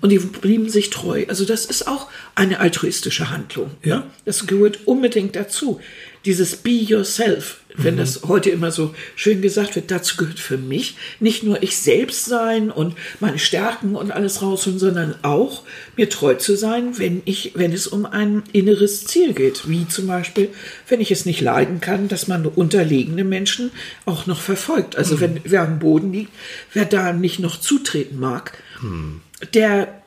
[0.00, 1.24] Und die blieben sich treu.
[1.28, 3.70] Also das ist auch eine altruistische Handlung.
[3.84, 4.04] Ja.
[4.24, 5.80] Das gehört unbedingt dazu.
[6.24, 10.96] Dieses Be Yourself, wenn das heute immer so schön gesagt wird, dazu gehört für mich
[11.20, 15.62] nicht nur ich selbst sein und meine Stärken und alles rausholen, sondern auch
[15.96, 19.68] mir treu zu sein, wenn ich, wenn es um ein inneres Ziel geht.
[19.68, 20.50] Wie zum Beispiel,
[20.88, 23.70] wenn ich es nicht leiden kann, dass man unterlegene Menschen
[24.04, 24.96] auch noch verfolgt.
[24.96, 26.32] Also wenn wer am Boden liegt,
[26.72, 28.58] wer da nicht noch zutreten mag,
[29.54, 30.01] der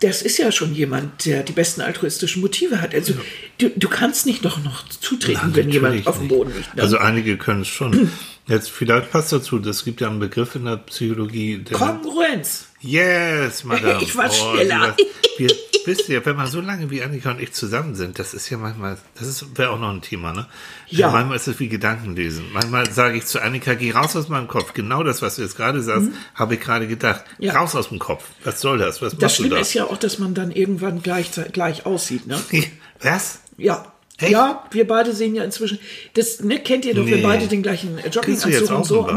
[0.00, 2.94] das ist ja schon jemand, der die besten altruistischen Motive hat.
[2.94, 3.14] Also
[3.58, 6.28] du, du kannst nicht noch, noch zutreten, Nein, wenn jemand auf dem.
[6.28, 6.74] Boden liegt.
[6.76, 6.82] ne?
[6.82, 8.10] Also einige können es schon.
[8.48, 11.58] Jetzt vielleicht passt dazu, es gibt ja einen Begriff in der Psychologie.
[11.58, 12.66] Der Kongruenz.
[12.80, 13.98] Yes, Madame.
[14.02, 14.96] Ich war Oh, schneller.
[15.36, 15.50] Wir,
[15.84, 18.56] wisst ihr, wenn man so lange wie Annika und ich zusammen sind, das ist ja
[18.56, 20.46] manchmal, das wäre auch noch ein Thema, ne?
[20.88, 21.10] Ja.
[21.10, 22.46] Manchmal ist es wie Gedankenlesen.
[22.52, 24.72] Manchmal sage ich zu Annika, geh raus aus meinem Kopf.
[24.72, 27.24] Genau das, was du jetzt gerade sagst, habe ich gerade gedacht.
[27.38, 27.44] Mhm.
[27.46, 27.54] Ja.
[27.58, 28.24] Raus aus dem Kopf.
[28.44, 29.02] Was soll das?
[29.02, 29.60] Was Das machst du Schlimme da?
[29.60, 32.26] ist ja auch, dass man dann irgendwann gleich, gleich aussieht.
[32.26, 32.40] Ne?
[33.02, 33.40] Was?
[33.58, 33.92] Ja.
[34.20, 34.32] Echt?
[34.32, 35.78] Ja, wir beide sehen ja inzwischen.
[36.14, 37.22] Das ne, kennt ihr doch, wir Nee.
[37.22, 39.08] beide den gleichen äh, du Jogginganzug und so.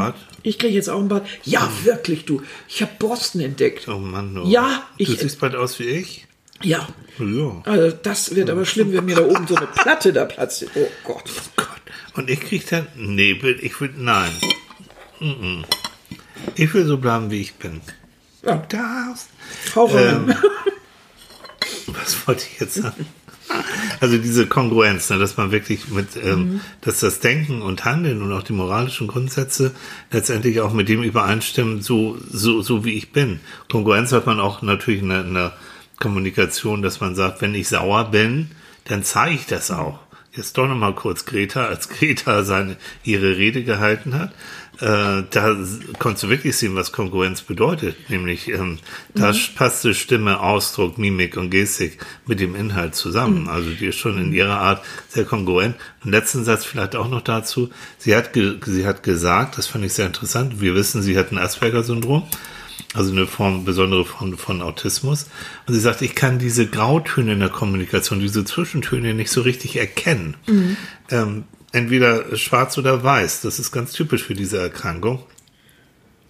[0.43, 1.27] Ich kriege jetzt auch einen Bart.
[1.43, 2.41] Ja, wirklich, du.
[2.67, 3.87] Ich habe Boston entdeckt.
[3.87, 4.43] Oh Mann, du.
[4.45, 6.27] Ja, Du ich- siehst bald aus wie ich.
[6.63, 6.87] Ja.
[7.17, 7.61] Ja.
[7.65, 10.65] Also das wird aber schlimm, wenn mir da oben so eine Platte da platzt.
[10.75, 11.23] Oh Gott.
[11.55, 11.67] Gott.
[12.13, 13.57] Und ich krieg dann Nebel.
[13.63, 14.29] Ich will, nein.
[16.55, 17.81] Ich will so bleiben, wie ich bin.
[18.45, 19.27] Ja, Das.
[19.75, 20.29] hau rein.
[20.29, 20.35] Ähm,
[21.87, 23.05] was wollte ich jetzt sagen?
[23.99, 28.31] Also diese Kongruenz, ne, dass man wirklich mit, ähm, dass das Denken und Handeln und
[28.31, 29.71] auch die moralischen Grundsätze
[30.11, 33.39] letztendlich auch mit dem übereinstimmen, so, so, so wie ich bin.
[33.69, 35.53] Kongruenz hat man auch natürlich in der, in der
[35.99, 38.51] Kommunikation, dass man sagt, wenn ich sauer bin,
[38.85, 39.99] dann zeige ich das auch.
[40.33, 44.31] Jetzt doch nochmal kurz Greta, als Greta seine, ihre Rede gehalten hat,
[44.81, 45.57] äh, da
[45.99, 48.09] konntest du wirklich sehen, was Kongruenz bedeutet.
[48.09, 48.79] Nämlich, ähm,
[49.13, 53.47] da passte Stimme, Ausdruck, Mimik und Gestik mit dem Inhalt zusammen.
[53.47, 55.75] Also die ist schon in ihrer Art sehr kongruent.
[56.03, 57.69] Und letzten Satz vielleicht auch noch dazu.
[57.97, 61.37] Sie hat, sie hat gesagt, das fand ich sehr interessant, wir wissen, sie hat ein
[61.37, 62.27] Asperger-Syndrom
[62.93, 65.27] also eine Form, besondere Form von Autismus.
[65.65, 69.77] Und sie sagt, ich kann diese Grautöne in der Kommunikation, diese Zwischentöne nicht so richtig
[69.77, 70.35] erkennen.
[71.09, 73.41] Ähm, entweder schwarz oder weiß.
[73.41, 75.23] Das ist ganz typisch für diese Erkrankung.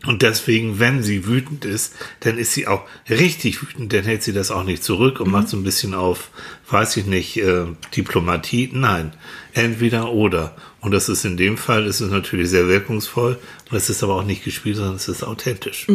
[0.05, 4.33] Und deswegen, wenn sie wütend ist, dann ist sie auch richtig wütend, dann hält sie
[4.33, 6.31] das auch nicht zurück und macht so ein bisschen auf,
[6.69, 8.71] weiß ich nicht, äh, Diplomatie.
[8.73, 9.13] Nein,
[9.53, 10.55] entweder oder.
[10.81, 13.37] Und das ist in dem Fall, ist es natürlich sehr wirkungsvoll.
[13.69, 15.85] Und es ist aber auch nicht gespielt, sondern es ist authentisch.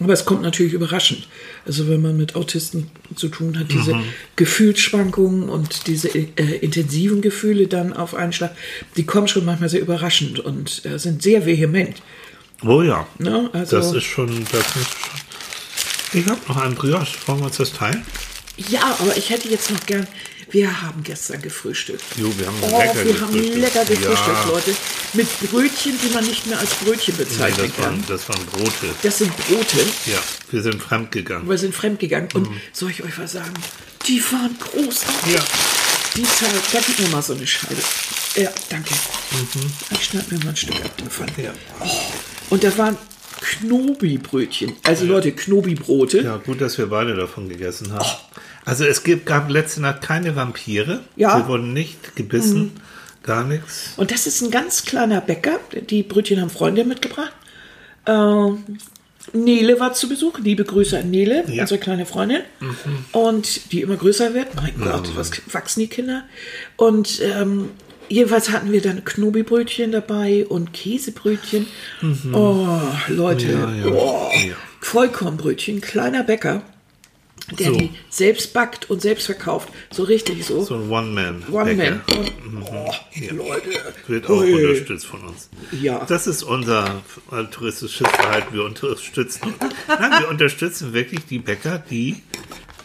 [0.00, 1.28] Aber es kommt natürlich überraschend.
[1.64, 3.94] Also wenn man mit Autisten zu tun hat, diese
[4.34, 8.54] Gefühlsschwankungen und diese äh, intensiven Gefühle dann auf einen Schlag,
[8.96, 12.02] die kommen schon manchmal sehr überraschend und äh, sind sehr vehement.
[12.64, 13.06] Oh ja.
[13.18, 13.48] Ne?
[13.52, 16.20] Also- das ist schon, das ist schon.
[16.20, 17.06] Ich habe noch einen Brioche.
[17.26, 18.04] Wollen wir uns das teilen?
[18.68, 20.06] Ja, aber ich hätte jetzt noch gern,
[20.52, 22.02] wir haben gestern gefrühstückt.
[22.16, 23.58] Jo, wir haben Oh, lecker wir haben gefrühstückt.
[23.60, 24.50] lecker gefrühstückt, Ja.
[24.50, 24.74] Leute.
[25.14, 28.04] Mit Brötchen, die man nicht mehr als Brötchen bezeichnen das, waren, kann.
[28.08, 28.86] das waren Brote.
[29.02, 29.78] Das sind Brote.
[30.06, 30.18] Ja,
[30.50, 31.48] wir sind fremdgegangen.
[31.48, 32.28] Wir sind fremdgegangen.
[32.34, 33.52] Und soll ich euch was sagen?
[34.06, 35.34] Die waren großartig.
[35.34, 35.44] Ja.
[36.16, 37.76] Die Zahl, da gib mir mal so eine Scheibe.
[38.36, 38.92] Ja, danke.
[39.92, 41.26] Ich schneide mir mal ein Stück ab davon.
[41.38, 41.52] Ja.
[42.50, 42.96] Und da waren
[43.40, 44.74] Knobi-Brötchen.
[44.82, 46.20] Also Leute, Knobi-Brote.
[46.22, 48.04] Ja, gut, dass wir beide davon gegessen haben.
[48.64, 51.00] Also es gibt, gab letzte Nacht keine Vampire.
[51.16, 51.38] Ja.
[51.40, 52.72] Sie wurden nicht gebissen.
[53.22, 53.92] Gar nichts.
[53.96, 55.58] Und das ist ein ganz kleiner Bäcker.
[55.90, 57.32] Die Brötchen haben Freunde mitgebracht.
[58.06, 58.64] Ähm,
[59.32, 60.38] Nele war zu Besuch.
[60.40, 61.62] Liebe Grüße an Nele, Ja.
[61.62, 62.42] unsere kleine Freundin.
[63.12, 64.54] Und die immer größer wird.
[64.56, 66.24] Mein Gott, was wachsen die Kinder?
[66.76, 67.70] Und ähm,
[68.08, 71.66] jedenfalls hatten wir dann Knobi-Brötchen dabei und Käsebrötchen.
[72.32, 72.66] Oh,
[73.08, 73.52] Leute.
[73.52, 73.86] Ja, ja.
[73.86, 74.30] Oh.
[74.80, 76.62] Vollkornbrötchen, kleiner Bäcker.
[77.58, 77.76] Der So.
[77.76, 79.68] die selbst backt und selbst verkauft.
[79.90, 80.62] So richtig so.
[80.62, 81.42] So ein One-Man.
[81.50, 81.76] One-Man.
[81.76, 82.00] Bäcker.
[82.70, 82.90] Oh,
[83.32, 83.70] Leute.
[84.06, 84.54] Wird auch Hui.
[84.54, 85.48] unterstützt von uns.
[85.80, 86.04] Ja.
[86.08, 88.54] Das ist unser äh, touristisches Verhalten.
[88.54, 89.54] Wir unterstützen.
[89.88, 92.22] Nein, wir unterstützen wirklich die Bäcker, die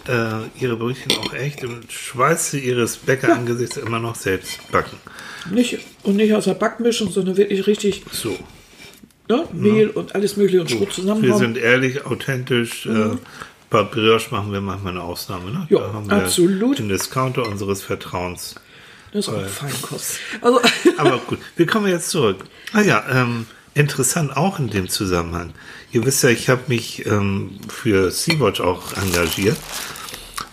[0.08, 4.98] äh, ihre Brötchen auch echt im Schweiße ihres Bäckerangesichts immer noch selbst backen.
[5.52, 8.38] Nicht, und nicht aus der Backmischung, sondern wirklich richtig So.
[9.30, 11.40] ne, Mehl und alles mögliche und Schrot Wir zusammenhauen.
[11.40, 12.86] sind ehrlich, authentisch.
[12.86, 13.12] Äh,
[13.70, 15.52] bei Brioche machen wir manchmal eine Ausnahme.
[15.52, 15.68] Ne?
[15.70, 16.80] Ja, da haben wir absolut.
[16.80, 18.56] Den Discounter unseres Vertrauens.
[19.12, 20.20] Das ist auch Feinkost.
[20.42, 20.62] Also,
[20.98, 22.44] Aber gut, wir kommen jetzt zurück.
[22.74, 25.54] Ah ja, ähm, interessant auch in dem Zusammenhang.
[25.92, 29.58] Ihr wisst ja, ich habe mich ähm, für Sea-Watch auch engagiert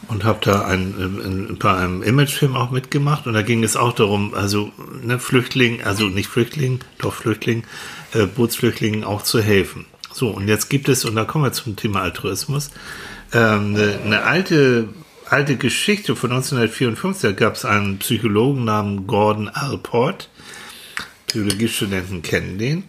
[0.08, 3.76] und habe da ein, in, in, bei einem Imagefilm auch mitgemacht und da ging es
[3.76, 4.70] auch darum, also
[5.02, 7.64] ne, Flüchtlingen, also nicht Flüchtlingen, doch Flüchtlingen,
[8.12, 9.86] äh, Bootsflüchtlingen auch zu helfen.
[10.14, 12.70] So, und jetzt gibt es, und da kommen wir zum Thema Altruismus,
[13.32, 14.88] ähm, eine, alte,
[15.28, 20.30] alte Geschichte von 1954, da gab es einen Psychologen namens Gordon Alport,
[21.32, 22.84] Biologiestudenten kennen den.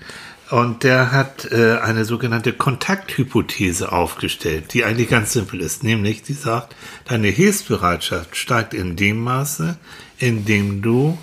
[0.51, 5.83] Und der hat äh, eine sogenannte Kontakthypothese aufgestellt, die eigentlich ganz simpel ist.
[5.83, 9.79] Nämlich, die sagt, deine Hilfsbereitschaft steigt in dem Maße,
[10.19, 11.17] in dem du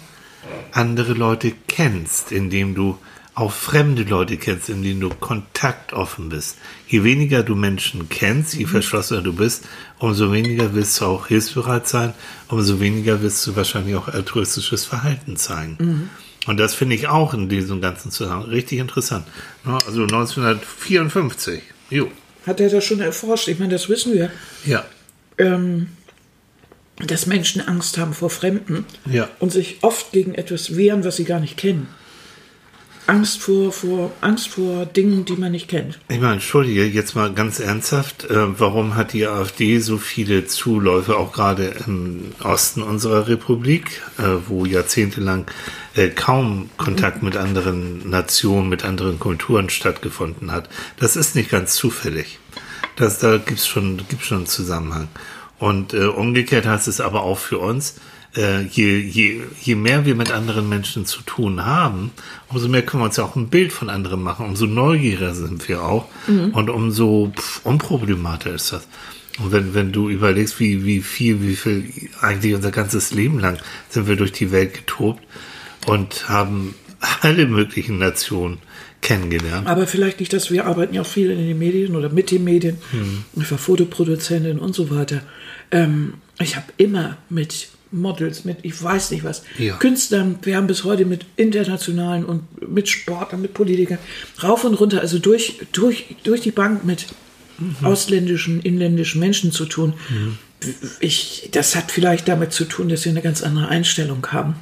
[0.73, 2.99] andere Leute kennst, indem du
[3.35, 6.59] auch fremde Leute kennst, indem du kontaktoffen bist.
[6.87, 9.64] Je weniger du Menschen kennst, je verschlossener du bist,
[9.99, 12.12] umso weniger wirst du auch hilfsbereit sein,
[12.49, 16.11] umso weniger wirst du wahrscheinlich auch altruistisches Verhalten zeigen.
[16.47, 19.27] Und das finde ich auch in diesem ganzen Zusammenhang richtig interessant.
[19.64, 21.62] Also 1954.
[21.90, 22.09] Jo.
[22.47, 23.49] hat er das schon erforscht?
[23.49, 24.31] Ich meine, das wissen wir.
[24.66, 24.85] Ja.
[25.38, 25.88] Ähm,
[27.07, 29.29] dass Menschen Angst haben vor Fremden Ja.
[29.38, 31.88] und sich oft gegen etwas wehren, was sie gar nicht kennen.
[33.07, 35.99] Angst vor, vor, Angst vor Dingen, die man nicht kennt.
[36.09, 41.17] Ich meine, entschuldige, jetzt mal ganz ernsthaft, äh, warum hat die AfD so viele Zuläufe,
[41.17, 45.47] auch gerade im Osten unserer Republik, äh, wo jahrzehntelang
[45.95, 50.69] äh, kaum Kontakt mit anderen Nationen, mit anderen Kulturen stattgefunden hat?
[50.99, 52.38] Das ist nicht ganz zufällig.
[52.97, 55.09] Das, da gibt's schon, gibt's schon einen Zusammenhang.
[55.59, 57.97] Und äh, umgekehrt heißt es aber auch für uns,
[58.37, 62.12] äh, je, je, je mehr wir mit anderen Menschen zu tun haben,
[62.49, 65.68] umso mehr können wir uns ja auch ein Bild von anderen machen, umso neugieriger sind
[65.68, 67.33] wir auch und umso
[67.64, 68.88] unproblematischer ist das.
[69.38, 71.90] Und wenn, wenn du überlegst, wie, wie viel, wie viel
[72.21, 75.23] eigentlich unser ganzes Leben lang sind wir durch die Welt getobt
[75.87, 76.75] und haben
[77.23, 78.59] alle möglichen Nationen
[79.01, 79.66] kennengelernt.
[79.66, 82.45] Aber vielleicht nicht, dass wir arbeiten ja auch viel in den Medien oder mit den
[82.45, 82.79] Medien.
[82.92, 83.25] Hm.
[83.40, 85.23] Ich war Fotoproduzentin und so weiter.
[85.71, 89.76] Ähm, ich habe immer mit Models, mit ich weiß nicht was, Ja.
[89.76, 93.98] Künstlern, wir haben bis heute mit internationalen und mit Sportlern, mit Politikern,
[94.42, 97.07] rauf und runter, also durch, durch, durch die Bank mit
[97.59, 97.85] Mhm.
[97.87, 99.92] ausländischen, inländischen Menschen zu tun.
[101.00, 104.55] Ich, das hat vielleicht damit zu tun, dass wir eine ganz andere Einstellung haben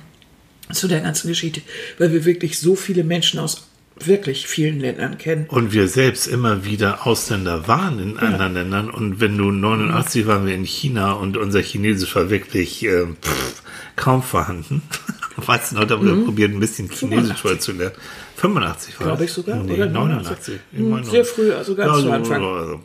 [0.72, 1.62] zu der ganzen Geschichte,
[1.98, 3.68] weil wir wirklich so viele Menschen aus
[4.06, 5.46] wirklich vielen Ländern kennen.
[5.48, 8.90] Und wir selbst immer wieder Ausländer waren in anderen Ländern.
[8.90, 13.62] Und wenn du 89 waren wir in China und unser Chinesisch war wirklich äh, pff,
[13.96, 14.82] kaum vorhanden.
[15.36, 17.40] Weißt du noch, da haben wir probiert, ein bisschen Chinesisch 85.
[17.40, 17.94] vorher zu lernen.
[18.36, 20.54] 85 war Glaube ich sogar, Nee, oder 89.
[20.72, 22.42] Ich Hm, meine, sehr früh, also ganz zu so, Anfang.
[22.42, 22.80] also,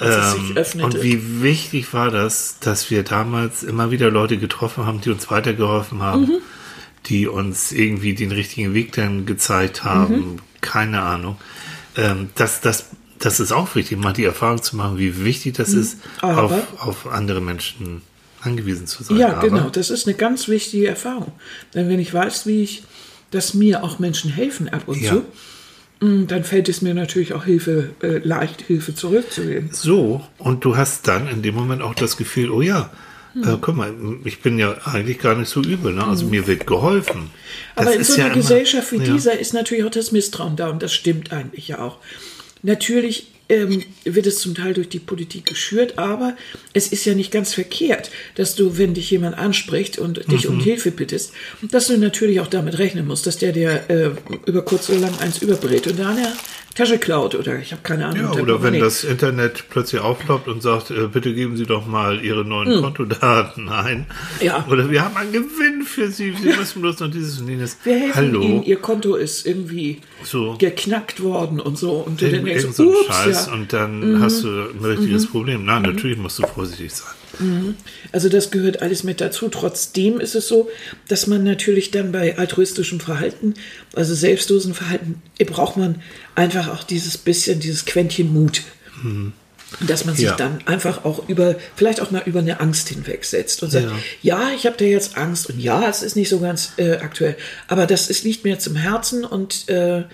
[0.00, 5.10] ähm, und wie wichtig war das, dass wir damals immer wieder Leute getroffen haben, die
[5.10, 6.38] uns weitergeholfen haben, Mhm.
[7.06, 10.36] die uns irgendwie den richtigen Weg dann gezeigt haben, Mhm.
[10.60, 11.36] Keine Ahnung.
[11.96, 12.86] Ähm, das, das,
[13.18, 16.28] das ist auch wichtig, mal die Erfahrung zu machen, wie wichtig das ist, Mhm.
[16.28, 18.02] Aber- auf, auf andere Menschen
[18.42, 19.16] angewiesen zu sein.
[19.16, 21.32] Ja, Aber- genau, das ist eine ganz wichtige Erfahrung.
[21.74, 22.84] Denn wenn ich weiß, wie ich,
[23.30, 25.10] dass mir auch Menschen helfen ab und Ja.
[26.00, 29.70] zu, mm, dann fällt es mir natürlich auch Hilfe, äh, leicht Hilfe zurückzugeben.
[29.72, 32.90] So, und du hast dann in dem Moment auch das Gefühl, oh ja.
[33.36, 36.04] Äh, guck mal, ich bin ja eigentlich gar nicht so übel, ne?
[36.06, 37.30] also mir wird geholfen.
[37.76, 39.12] Aber Das in ist so einer ja immer- Gesellschaft wie ja.
[39.14, 41.98] dieser ist natürlich auch das Misstrauen da und das stimmt eigentlich ja auch.
[42.62, 46.36] Natürlich ähm, wird es zum Teil durch die Politik geschürt, aber
[46.74, 50.54] es ist ja nicht ganz verkehrt, dass du, wenn dich jemand anspricht und dich Mhm.
[50.56, 51.32] um Hilfe bittest,
[51.70, 54.10] dass du natürlich auch damit rechnen musst, dass der dir äh,
[54.46, 56.32] über kurz oder lang eins überbrät und da eine
[56.78, 58.20] Tasche klaut oder ich habe keine Ahnung.
[58.20, 58.78] Ja, oder wenn Portemonnaie.
[58.80, 63.68] das Internet plötzlich aufploppt und sagt, äh, bitte geben Sie doch mal Ihre neuen Kontodaten
[63.68, 64.06] ein.
[64.38, 64.46] Hm.
[64.46, 64.64] Ja.
[64.70, 67.78] Oder wir haben einen Gewinn für Sie, Sie müssen bloß noch dieses und jenes.
[67.82, 68.42] Wir helfen Hallo.
[68.42, 70.54] Ihnen, Ihr Konto ist irgendwie So.
[70.56, 71.94] geknackt worden und so.
[71.94, 73.54] Und du denkst, so ups, Scheiß ja.
[73.54, 73.60] Mhm.
[73.60, 75.64] und dann hast du ein richtiges Problem.
[75.64, 77.08] Nein, natürlich musst du vorsichtig sein.
[78.12, 79.48] Also das gehört alles mit dazu.
[79.48, 80.68] Trotzdem ist es so,
[81.08, 83.54] dass man natürlich dann bei altruistischem Verhalten,
[83.94, 86.02] also selbstlosen Verhalten, braucht man
[86.34, 88.62] einfach auch dieses bisschen, dieses Quäntchen Mut.
[89.86, 90.34] Dass man sich Ja.
[90.34, 93.86] dann einfach auch über, vielleicht auch mal über eine Angst hinwegsetzt und sagt,
[94.22, 97.36] ja, ich habe da jetzt Angst und ja, es ist nicht so ganz äh, aktuell,
[97.68, 100.04] aber das ist nicht mehr zum Herzen und äh,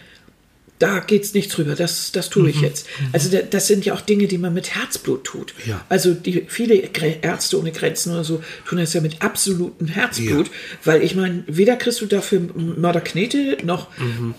[0.85, 2.87] da geht's nicht drüber, das, das tue ich jetzt.
[3.13, 5.55] Also da- das sind ja auch Dinge, die man mit Herzblut tut.
[5.67, 5.85] Ja.
[5.89, 6.75] Also die viele
[7.23, 10.51] Ärzte ohne Grenzen oder so tun das ja mit absolutem Herzblut,
[10.85, 13.89] weil ich meine, weder kriegst du dafür Mörderknete, noch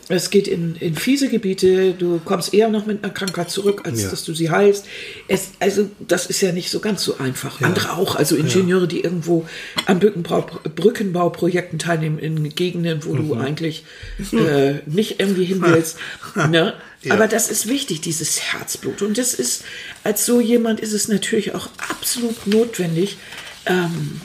[0.09, 4.03] es geht in, in fiese Gebiete, du kommst eher noch mit einer Krankheit zurück, als
[4.03, 4.09] Ja.
[4.09, 4.85] dass du sie heilst.
[5.27, 7.61] Es, also das ist ja nicht so ganz so einfach.
[7.61, 9.45] Andere auch, also Ingenieure, die irgendwo
[9.87, 13.83] an Brückenbau, Brückenbauprojekten teilnehmen in Gegenden, wo du eigentlich
[14.31, 15.97] äh, nicht irgendwie hin willst.
[16.49, 16.73] ne?
[17.09, 19.01] Aber das ist wichtig, dieses Herzblut.
[19.01, 19.63] Und das ist,
[20.03, 23.17] als so jemand ist es natürlich auch absolut notwendig,
[23.65, 24.21] ähm,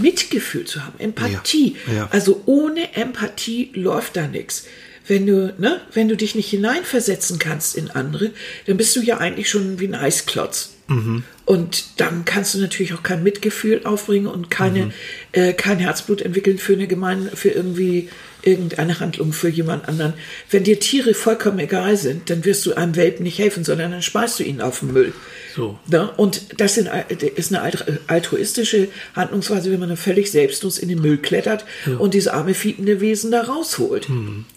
[0.00, 1.76] Mitgefühl zu haben, Empathie.
[1.86, 2.08] Ja, ja.
[2.12, 4.66] Also ohne Empathie läuft da nichts.
[5.06, 8.30] Wenn du, ne, wenn du dich nicht hineinversetzen kannst in andere,
[8.66, 10.74] dann bist du ja eigentlich schon wie ein Eisklotz.
[11.44, 14.92] Und dann kannst du natürlich auch kein Mitgefühl aufbringen und keine,
[15.32, 18.08] äh, kein Herzblut entwickeln für eine Gemeinde, für irgendwie
[18.42, 20.14] irgendeine Handlung für jemand anderen.
[20.50, 24.02] Wenn dir Tiere vollkommen egal sind, dann wirst du einem Welpen nicht helfen, sondern dann
[24.02, 25.12] schmeißt du ihn auf den Müll.
[25.54, 25.78] So.
[25.88, 26.10] Ne?
[26.16, 26.88] Und das sind,
[27.36, 31.64] ist eine alt- altruistische Handlungsweise, wenn man dann völlig selbstlos in den Müll klettert
[31.98, 34.08] und dieses arme fietende Wesen da rausholt.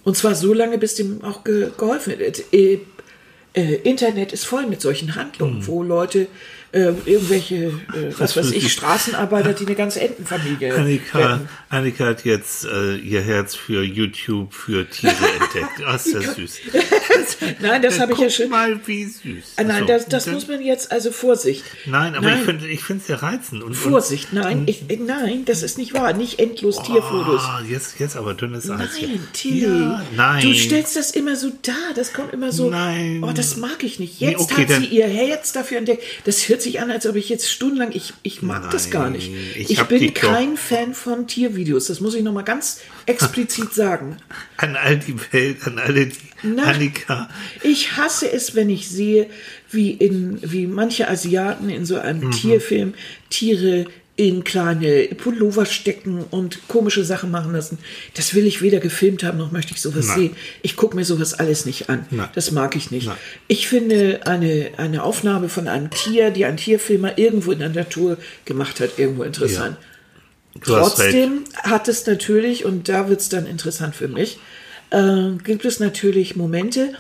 [0.04, 2.44] Und zwar so lange, bis dem auch ge geholfen wird.
[2.54, 2.80] Äh,
[3.56, 6.28] äh, Internet ist voll mit solchen Handlungen, wo Leute
[6.74, 7.72] äh, irgendwelche, äh,
[8.18, 11.50] was weiß ich, Straßenarbeiter, die eine ganze Entenfamilie Annika, retten.
[11.70, 15.88] Annika hat jetzt äh, ihr Herz für YouTube für Tiere entdeckt.
[15.90, 16.58] Oh, ist das süß.
[17.62, 18.50] Nein, das habe ich ja Guck schon.
[18.50, 19.54] mal, wie süß.
[19.58, 21.64] Ah, Nein, So, das, das und muss man jetzt, also Vorsicht.
[21.86, 22.40] Nein, aber Nein.
[22.40, 23.64] ich finde ich es ja reizend.
[23.64, 26.14] Und, Vorsicht, nein, ich, äh, nein, das ist nicht wahr.
[26.14, 27.42] Nicht endlos Und, Tierfotos.
[27.46, 28.90] oh, jetzt, jetzt aber dünnes Eis.
[29.00, 29.62] Nein, Tilly.
[29.62, 30.42] Ja, nein.
[30.44, 31.76] Du stellst das immer so dar.
[31.96, 32.70] Das kommt immer so.
[32.70, 33.24] Nein.
[33.24, 34.20] Oh, das mag ich nicht.
[34.22, 36.04] Nee, Jetzt okay, hat sie ihr Herz dafür entdeckt.
[36.26, 37.92] Das hört sich an, als ob ich jetzt stundenlang.
[37.94, 39.32] Ich, ich mag das gar nicht.
[39.32, 41.88] Nein, Ich, ich bin kein Fan von Tiervideos.
[41.88, 44.18] Das muss ich nochmal ganz explizit sagen.
[44.58, 46.64] An all die Welt, an alle die Na.
[46.64, 47.30] Annika.
[47.62, 49.28] Ich hasse es, wenn ich sehe,
[49.70, 52.02] wie in wie manche Asiaten in so Mhm.
[52.02, 52.94] einem Tierfilm
[53.30, 53.86] Tiere
[54.16, 57.80] in kleine Pullover stecken und komische Sachen machen lassen.
[58.14, 60.18] Das will ich weder gefilmt haben, noch möchte ich sowas Nein.
[60.18, 60.36] sehen.
[60.62, 62.06] Ich gucke mir sowas alles nicht an.
[62.12, 62.30] Nein.
[62.36, 63.08] Das mag ich nicht.
[63.08, 63.18] Nein.
[63.48, 68.18] Ich finde eine, eine Aufnahme von einem Tier, die ein Tierfilmer irgendwo in der Natur
[68.46, 69.78] gemacht hat, irgendwo interessant.
[69.78, 70.64] Recht.
[70.64, 74.38] Trotzdem hat es natürlich, und da wird es dann interessant für mich,
[74.92, 76.94] äh, gibt es natürlich Momente,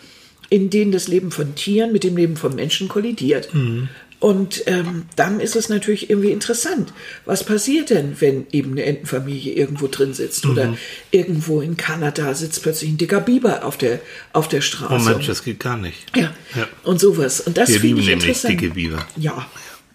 [0.49, 3.53] in denen das Leben von Tieren mit dem Leben von Menschen kollidiert.
[3.53, 3.89] Mhm.
[4.24, 6.94] Und ähm, dann ist es natürlich irgendwie interessant.
[7.26, 10.52] Was passiert denn, wenn eben eine Entenfamilie irgendwo drin sitzt Mhm.
[10.52, 10.78] oder
[11.12, 14.00] irgendwo in Kanada sitzt plötzlich ein dicker Biber auf der,
[14.32, 14.94] auf der Straße?
[14.96, 16.16] Oh Mensch, das geht gar nicht.
[16.16, 16.32] ja.
[16.56, 16.68] Ja.
[16.84, 17.42] und sowas.
[17.42, 19.06] Und das Wir lieben ich nämlich dicke Biber.
[19.18, 19.46] Ja.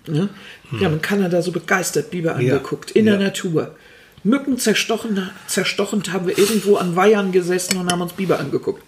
[0.06, 0.28] Ne?
[0.72, 3.16] Wir haben in Kanada so begeistert Biber angeguckt, in Ja.
[3.16, 3.76] der Natur.
[4.24, 8.82] Mücken zerstochen, zerstochend haben wir irgendwo an Weihern gesessen und haben uns Biber angeguckt.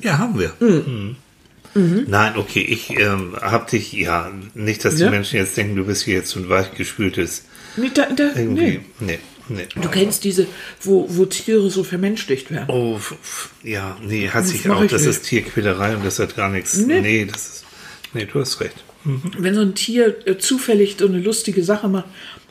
[0.00, 0.52] Ja, haben wir.
[0.60, 1.16] Mhm.
[1.74, 5.10] Nein, okay, ich ähm, hab dich, ja, nicht, dass die Ja?
[5.10, 7.44] Menschen jetzt denken, du bist hier jetzt so ein weichgespültes
[7.76, 8.62] Nee, da, da, irgendwie.
[8.62, 8.80] nee.
[9.00, 9.18] Nee,
[9.48, 9.66] nee.
[9.82, 10.46] Du kennst diese,
[10.80, 12.66] wo, wo Tiere so vermenschlicht werden.
[12.68, 13.00] Oh,
[13.64, 15.10] ja, nee, hat sich auch, das nicht.
[15.10, 16.76] ist Tierquälerei und das hat gar nichts.
[16.78, 17.00] Nee.
[17.00, 17.64] Nee, das ist,
[18.12, 18.76] nee, du hast recht.
[19.04, 22.06] Wenn so ein Tier äh, zufällig so eine lustige Sache macht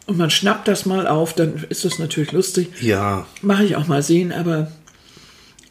[0.05, 2.67] und man schnappt das mal auf, dann ist das natürlich lustig.
[2.81, 4.71] Ja, Mache ich auch mal sehen, aber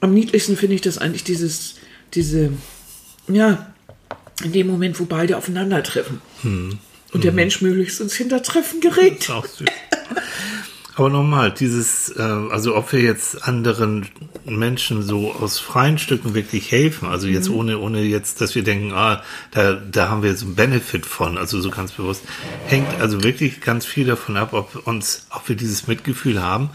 [0.00, 1.74] am niedlichsten finde ich das eigentlich dieses,
[2.14, 2.50] diese,
[3.28, 3.66] ja,
[4.42, 6.20] in dem Moment, wo beide aufeinandertreffen.
[6.42, 9.30] Und der Mensch möglichst ins Hintertreffen gerät.
[9.30, 9.68] auch süß.
[10.94, 14.08] Aber nochmal, dieses, äh, also ob wir jetzt anderen
[14.44, 17.54] Menschen so aus freien Stücken wirklich helfen, also jetzt Mhm.
[17.56, 21.38] ohne, ohne jetzt, dass wir denken, ah, da, da haben wir so einen Benefit von,
[21.38, 22.24] also so ganz bewusst,
[22.66, 26.68] hängt also wirklich ganz viel davon ab, ob uns, ob wir dieses Mitgefühl haben,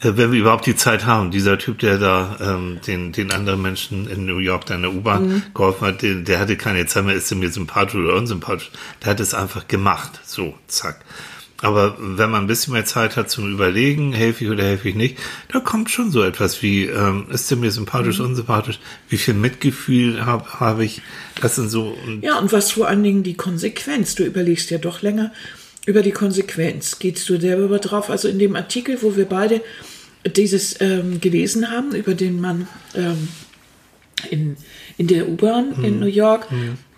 [0.00, 1.30] wenn wir überhaupt die Zeit haben.
[1.30, 4.92] Dieser Typ, der da ähm, den, den anderen Menschen in New York da in der
[4.94, 5.42] U-Bahn Mhm.
[5.54, 8.70] geholfen hat, der, der hatte keine Zeit mehr, ist er mir sympathisch oder unsympathisch.
[9.02, 10.20] Der hat es einfach gemacht.
[10.24, 11.04] So, zack.
[11.60, 14.94] Aber wenn man ein bisschen mehr Zeit hat zum Überlegen, helfe ich oder helfe ich
[14.94, 15.18] nicht,
[15.52, 18.78] da kommt schon so etwas wie, ähm, ist der mir sympathisch, unsympathisch,
[19.08, 21.02] wie viel Mitgefühl habe hab ich,
[21.40, 24.14] das sind so, und Ja, und was vor allen Dingen die Konsequenz.
[24.14, 25.32] Du überlegst ja doch länger
[25.86, 26.98] über die Konsequenz.
[26.98, 28.10] Gehst du darüber drauf?
[28.10, 29.60] Also in dem Artikel, wo wir beide
[30.26, 33.28] dieses ähm, gelesen haben, über den Mann ähm,
[34.30, 34.56] in,
[34.96, 36.48] in der U-Bahn in New York,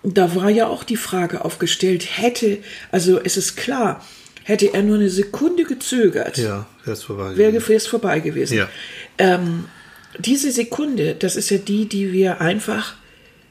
[0.03, 2.57] da war ja auch die Frage aufgestellt, hätte,
[2.91, 4.03] also es ist klar,
[4.43, 7.33] hätte er nur eine Sekunde gezögert, ja, wäre es vorbei.
[7.51, 8.57] gefäß vorbei gewesen.
[8.57, 8.69] Ja.
[9.17, 9.65] Ähm,
[10.17, 12.95] diese Sekunde, das ist ja die, die wir einfach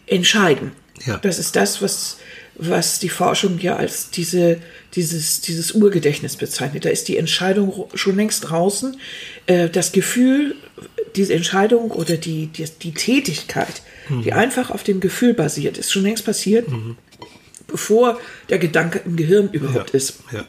[0.07, 0.73] entscheiden.
[1.07, 1.19] Ja.
[1.19, 2.19] Das ist das, was,
[2.57, 4.59] was die Forschung ja als diese,
[4.95, 6.85] dieses, dieses Urgedächtnis bezeichnet.
[6.85, 8.97] Da ist die Entscheidung schon längst draußen.
[9.47, 10.57] Äh, das Gefühl,
[11.17, 14.23] diese Entscheidung oder die, die, die Tätigkeit, mhm.
[14.23, 16.97] die einfach auf dem Gefühl basiert, ist schon längst passiert, mhm.
[17.67, 19.97] bevor der Gedanke im Gehirn überhaupt ja.
[19.97, 20.19] ist.
[20.33, 20.45] Ja.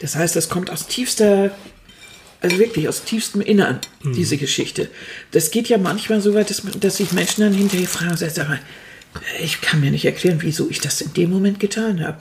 [0.00, 1.54] Das heißt, das kommt aus tiefster,
[2.40, 4.14] also wirklich aus tiefstem Innern, mhm.
[4.14, 4.88] diese Geschichte.
[5.30, 8.60] Das geht ja manchmal so weit, dass, dass sich Menschen dann hinterher fragen, sag mal,
[9.42, 12.18] ich kann mir nicht erklären, wieso ich das in dem Moment getan habe.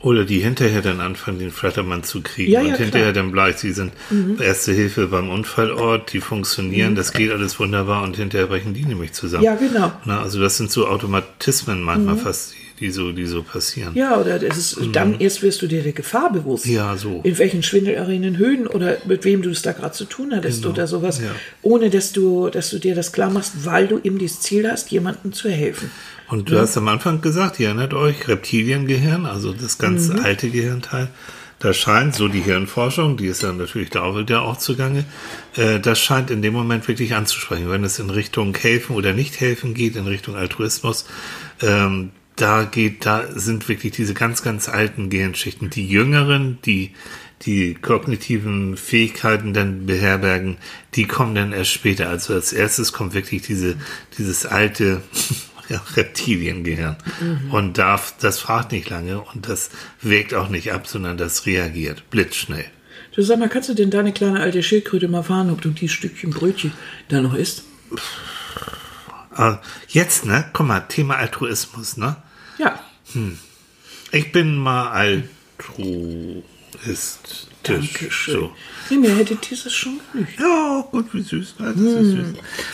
[0.00, 2.52] Oder die hinterher dann anfangen, den Flattermann zu kriegen.
[2.52, 3.24] Ja, ja, und hinterher klar.
[3.24, 4.38] dann bleibt, sie sind mhm.
[4.40, 6.96] Erste Hilfe beim Unfallort, die funktionieren, mhm.
[6.96, 9.42] das geht alles wunderbar und hinterher brechen die nämlich zusammen.
[9.42, 9.90] Ja, genau.
[10.04, 12.20] Na, also das sind so Automatismen manchmal mhm.
[12.20, 13.92] fast, die, so, die so passieren.
[13.96, 16.66] Ja, oder das ist, dann erst wirst du dir der Gefahr bewusst.
[16.66, 17.20] Ja, so.
[17.24, 20.74] In welchen schwindelerregenden Höhen oder mit wem du es da gerade zu tun hattest Genau.
[20.74, 21.20] oder sowas.
[21.20, 21.32] Ja.
[21.62, 24.92] Ohne dass du, dass du dir das klar machst, weil du eben dieses Ziel hast,
[24.92, 25.90] jemandem zu helfen.
[26.28, 30.20] Und du hast am Anfang gesagt, ihr erinnert euch, Reptiliengehirn, also das ganz Mhm.
[30.20, 31.08] alte Gehirnteil,
[31.58, 35.04] da scheint, so die Hirnforschung, die ist dann natürlich da auch wieder auch zugange,
[35.56, 37.68] äh, das scheint in dem Moment wirklich anzusprechen.
[37.68, 41.06] Wenn es in Richtung helfen oder nicht helfen geht, in Richtung Altruismus,
[41.60, 45.70] ähm, da geht, da sind wirklich diese ganz, ganz alten Gehirnschichten.
[45.70, 46.92] Die jüngeren, die
[47.42, 50.56] die kognitiven Fähigkeiten dann beherbergen,
[50.94, 52.08] die kommen dann erst später.
[52.08, 53.76] Also als erstes kommt wirklich diese,
[54.18, 55.02] dieses alte
[55.68, 56.96] ja, Reptiliengehirn.
[57.50, 62.10] Und darf, das fragt nicht lange und das wägt auch nicht ab, sondern das reagiert
[62.10, 62.66] blitzschnell.
[63.14, 65.88] Du sag mal, kannst du denn deine kleine alte Schildkröte mal fahren, ob du die
[65.88, 66.72] Stückchen Brötchen
[67.08, 67.64] da noch isst?
[69.36, 69.54] Äh,
[69.88, 72.16] jetzt, ne, guck mal, Thema Altruismus, ne?
[72.58, 72.78] Ja.
[74.12, 75.22] Ich bin mal
[77.74, 78.34] Dankeschön.
[78.34, 78.52] So.
[78.90, 80.38] Nee, mir hättet dieses schon genügt.
[80.38, 81.56] Ja, gut, wie süß.
[81.58, 82.26] Das ist süß.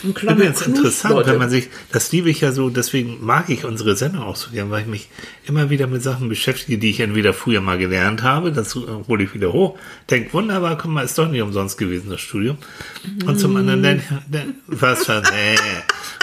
[0.03, 1.31] Übrigens Knuff, interessant, Leute.
[1.31, 4.51] wenn man sich, das liebe ich ja so, deswegen mag ich unsere Sendung auch so
[4.51, 5.09] gern, weil ich mich
[5.45, 9.33] immer wieder mit Sachen beschäftige, die ich entweder früher mal gelernt habe, das hole ich
[9.33, 9.77] wieder hoch,
[10.09, 12.57] denk wunderbar, guck mal, ist doch nicht umsonst gewesen, das Studium.
[13.25, 15.57] Und zum anderen lerne ich, was nee.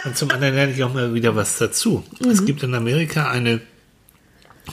[0.04, 2.02] Und zum anderen lerne ich auch mal wieder was dazu.
[2.28, 3.60] Es gibt in Amerika eine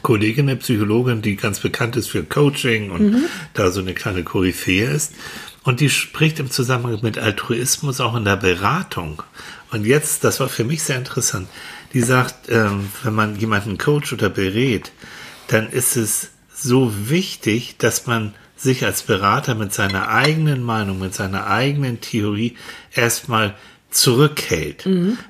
[0.02, 3.16] Kollegin, eine Psychologin, die ganz bekannt ist für Coaching und
[3.54, 5.14] da so eine kleine Koryphäe ist.
[5.64, 9.22] Und die spricht im Zusammenhang mit Altruismus auch in der Beratung.
[9.72, 11.48] Und jetzt, das war für mich sehr interessant,
[11.94, 14.92] die sagt, ähm, wenn man jemanden coacht oder berät,
[15.48, 21.14] dann ist es so wichtig, dass man sich als Berater mit seiner eigenen Meinung, mit
[21.14, 22.58] seiner eigenen Theorie
[22.94, 23.56] erstmal
[23.90, 24.86] zurückhält.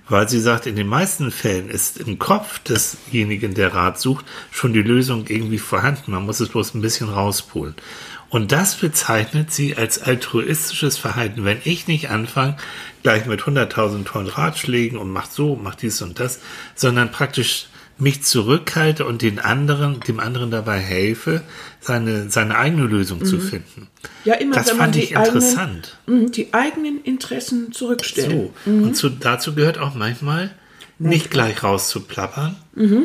[0.07, 4.73] Weil sie sagt, in den meisten Fällen ist im Kopf desjenigen, der Rat sucht, schon
[4.73, 6.11] die Lösung irgendwie vorhanden.
[6.11, 7.75] Man muss es bloß ein bisschen rauspulen.
[8.29, 11.45] Und das bezeichnet sie als altruistisches Verhalten.
[11.45, 12.57] Wenn ich nicht anfange,
[13.01, 16.39] gleich mit 100.000 tollen Ratschlägen und macht so, macht dies und das,
[16.75, 17.67] sondern praktisch
[18.01, 21.41] mich zurückhalte und den anderen, dem anderen dabei helfe,
[21.81, 23.87] seine, seine eigene Lösung zu finden.
[24.23, 25.97] Ja, immer das wenn man fand die ich interessant.
[26.07, 28.51] Eigenen, Mhm, die eigenen Interessen zurückstellen.
[28.65, 28.71] So.
[28.71, 30.51] Und zu, dazu gehört auch manchmal,
[31.01, 32.57] nicht gleich rauszuplappern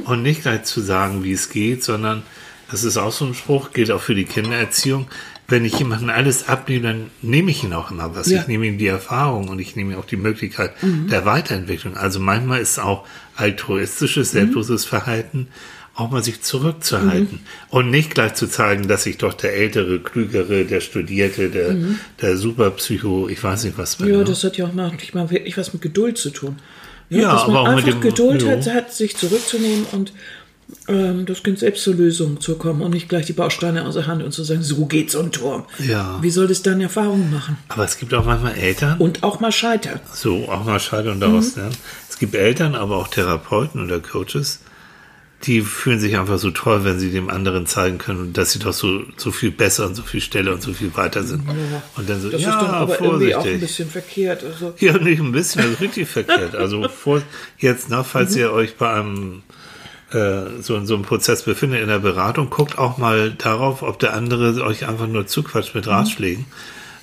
[0.05, 2.24] und nicht gleich zu sagen, wie es geht, sondern
[2.70, 5.07] das ist auch so ein Spruch, gilt auch für die Kindererziehung.
[5.47, 8.30] Wenn ich jemandem alles abnehme, dann nehme ich ihm auch immer was.
[8.30, 8.40] Ja.
[8.40, 11.97] Ich nehme ihm die Erfahrung und ich nehme ihm auch die Möglichkeit der Weiterentwicklung.
[11.97, 13.05] Also manchmal ist auch
[13.36, 15.49] altruistisches, selbstloses Verhalten
[15.97, 17.38] auch mal sich zurückzuhalten
[17.68, 21.76] und nicht gleich zu zeigen, dass ich doch der Ältere, Klügere, der Studierte, der,
[22.20, 24.12] der Superpsycho, ich weiß nicht was bin.
[24.12, 26.57] Ja, das hat ja auch manchmal wirklich was mit Geduld zu tun.
[27.11, 30.12] Ja, dass man aber auch mit einfach dem- Geduld hat, hat, sich zurückzunehmen und
[30.89, 34.07] ähm, das Kind selbst zur Lösung zu kommen und nicht gleich die Bausteine aus der
[34.07, 35.65] Hand und zu sagen, so geht so ein Turm.
[35.79, 36.19] Ja.
[36.23, 37.57] Wie soll das dann Erfahrungen machen?
[37.69, 40.01] Aber es gibt auch manchmal Eltern, Und auch mal scheitern.
[40.12, 41.77] so auch mal Scheidung daraus lernen.
[42.09, 44.61] Es gibt Eltern, aber auch Therapeuten oder Coaches,
[45.43, 48.73] die fühlen sich einfach so toll, wenn sie dem anderen zeigen können, dass sie doch
[48.73, 51.43] so, so viel besser und so viel schneller und so viel weiter sind.
[51.97, 53.61] Und dann so, Das ja, ist dann aber irgendwie auch ein vorsichtig.
[53.61, 54.43] bisschen verkehrt.
[54.43, 56.55] Also, Ja, nicht ein bisschen, ist richtig verkehrt.
[56.55, 57.21] Also vor,
[57.59, 58.39] jetzt, ne, falls Mhm.
[58.41, 59.43] ihr euch bei einem
[60.61, 64.15] so in so einem Prozess befindet in der Beratung, guckt auch mal darauf, ob der
[64.15, 65.81] andere euch einfach nur zuquatscht Mhm.
[65.81, 66.47] mit Ratschlägen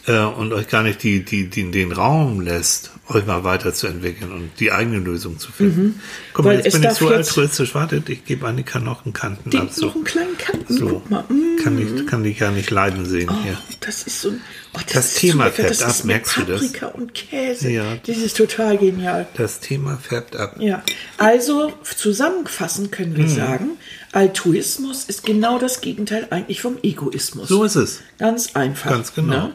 [0.07, 4.51] äh, und euch gar nicht die, die, die, den Raum lässt, euch mal weiterzuentwickeln und
[4.59, 5.99] die eigene Lösung zu finden.
[6.33, 6.57] Guck mal, Mhm.
[6.59, 7.75] Weil jetzt bin ich so altruistisch.
[7.75, 9.83] Wartet, ich gebe Annika noch einen den, Kantenabzug.
[9.89, 10.77] noch einen kleinen Kanten.
[10.77, 10.87] So.
[10.87, 11.23] Guck mal.
[11.29, 13.57] Mm, Kann ich, kann ich ja nicht leiden sehen hier.
[13.81, 14.41] das ist so ein.
[14.73, 15.73] Oh, das, Das Thema so lecker.
[15.75, 16.61] färbt ab, merkst du das?
[16.61, 17.69] Paprika und Käse.
[17.69, 17.97] Ja.
[18.05, 19.27] Das ist total genial.
[19.35, 20.55] Das Thema färbt ab.
[20.59, 20.81] Ja,
[21.17, 23.71] also zusammenfassend können wir sagen,
[24.13, 27.47] Altruismus ist genau das Gegenteil eigentlich vom Egoismus.
[27.49, 27.99] So ist es.
[28.17, 28.89] Ganz einfach.
[28.91, 29.47] Ganz genau.
[29.47, 29.53] ne?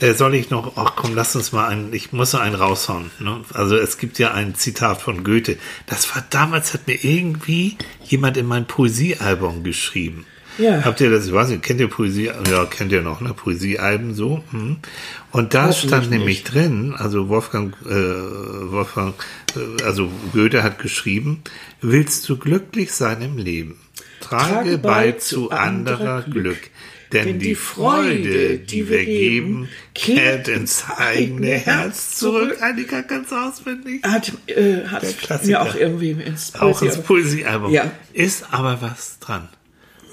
[0.00, 3.10] Äh, soll ich noch, ach komm, lass uns mal einen, ich muss einen raushauen.
[3.18, 3.42] Ne?
[3.52, 5.58] Also es gibt ja ein Zitat von Goethe.
[5.86, 10.26] Das war damals, hat mir irgendwie jemand in mein Poesiealbum geschrieben.
[10.58, 10.84] Ja.
[10.84, 13.32] Habt ihr das, ich weiß nicht, kennt ihr Poesie, ja, kennt ihr noch, ne?
[13.32, 14.42] Poesiealben so.
[14.50, 14.76] Hm.
[15.30, 16.54] Und da stand nämlich nicht.
[16.54, 19.14] drin, also Wolfgang, äh, Wolfgang,
[19.56, 21.42] äh, also Goethe hat geschrieben,
[21.80, 23.78] willst du glücklich sein im Leben?
[24.20, 26.70] Trage, bei zu anderer Glück.
[27.12, 32.58] Denn die Freude, die wir geben, kehrt ins eigene Herz zurück.
[32.60, 34.04] Annika, du auswendig?
[34.04, 37.72] Hat, äh, hat mir auch irgendwie ins Auch ins Poesie- Poesiealbum.
[37.72, 37.90] Ja.
[38.12, 39.48] Ist aber was dran.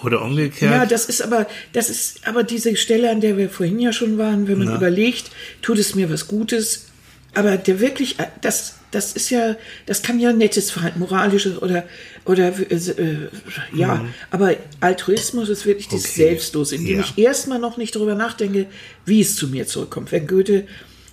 [0.03, 0.71] Oder umgekehrt.
[0.71, 4.17] Ja, das ist aber, das ist aber diese Stelle, an der wir vorhin ja schon
[4.17, 5.31] waren, wenn man überlegt,
[5.61, 6.87] tut es mir was Gutes,
[7.33, 11.83] aber der wirklich, äh, das, das ist ja, das kann ja nettes Verhalten, moralisches oder,
[12.25, 13.27] oder, äh,
[13.73, 15.97] ja, aber Altruismus ist wirklich Okay.
[15.97, 17.03] Selbstlose, indem Ja.
[17.03, 18.67] ich erstmal noch nicht darüber nachdenke,
[19.05, 20.11] wie es zu mir zurückkommt.
[20.11, 20.65] Wenn Goethe,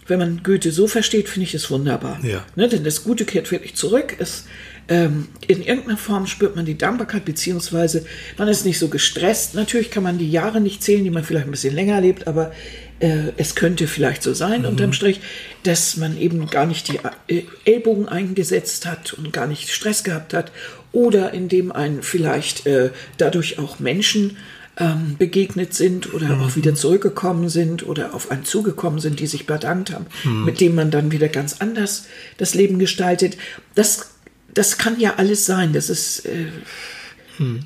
[0.07, 2.21] wenn man Goethe so versteht, finde ich das wunderbar.
[2.23, 2.45] Ja.
[2.57, 4.17] Ne, denn das Gute kehrt wirklich zurück.
[4.19, 4.45] Es,
[4.89, 8.05] ähm, in irgendeiner Form spürt man die Dankbarkeit, beziehungsweise
[8.37, 9.55] man ist nicht so gestresst.
[9.55, 12.53] Natürlich kann man die Jahre nicht zählen, die man vielleicht ein bisschen länger lebt, aber
[13.01, 15.21] äh, es könnte vielleicht so sein, unterm Strich,
[15.63, 20.35] dass man eben gar nicht die äh, Ellbogen eingesetzt hat und gar nicht Stress gehabt
[20.35, 20.53] hat
[20.93, 24.37] oder indem einen vielleicht äh, dadurch auch Menschen
[24.77, 29.47] ähm, begegnet sind oder auch wieder zurückgekommen sind oder auf einen zugekommen sind, die sich
[29.47, 30.07] bedankt haben,
[30.45, 32.07] mit dem man dann wieder ganz anders
[32.39, 33.37] das Leben gestaltet.
[33.75, 34.14] Das,
[34.55, 35.73] das kann ja alles sein.
[35.73, 36.47] Das ist, äh,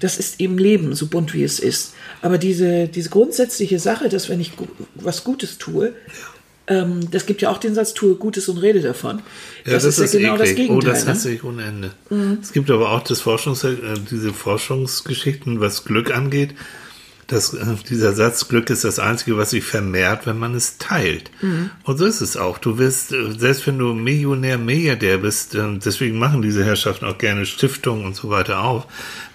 [0.01, 1.95] das ist eben Leben, so bunt wie es ist.
[2.23, 5.95] Aber diese, diese grundsätzliche Sache, dass wenn ich gu was Gutes tue,
[6.67, 9.23] ähm, das gibt ja auch den Satz, tue Gutes und rede davon.
[9.65, 10.69] Ja, das, ist ja genau das eklig.
[10.69, 10.91] Gegenteil.
[10.91, 11.11] Oh, das ne?
[11.13, 11.91] hasse ich ohne Ende.
[12.43, 13.77] Es gibt aber auch das Forschungs äh,
[14.11, 16.55] diese Forschungsgeschichten, was Glück angeht.
[17.29, 21.31] Das, äh, dieser Satz, Glück ist das Einzige, was sich vermehrt, wenn man es teilt.
[21.43, 21.69] Mhm.
[21.85, 22.57] Und so ist es auch.
[22.57, 27.19] Du wirst, äh, selbst wenn du Millionär, Milliardär bist, äh, deswegen machen diese Herrschaften auch
[27.19, 28.87] gerne Stiftungen und so weiter auf,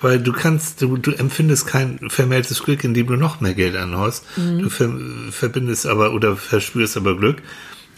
[0.02, 4.26] weil du kannst, du, du empfindest kein vermehrtes Glück, indem du noch mehr Geld anhaust.
[4.38, 4.64] Mhm.
[4.64, 4.92] Du ver,
[5.30, 7.44] verbindest aber oder verspürst aber Glück,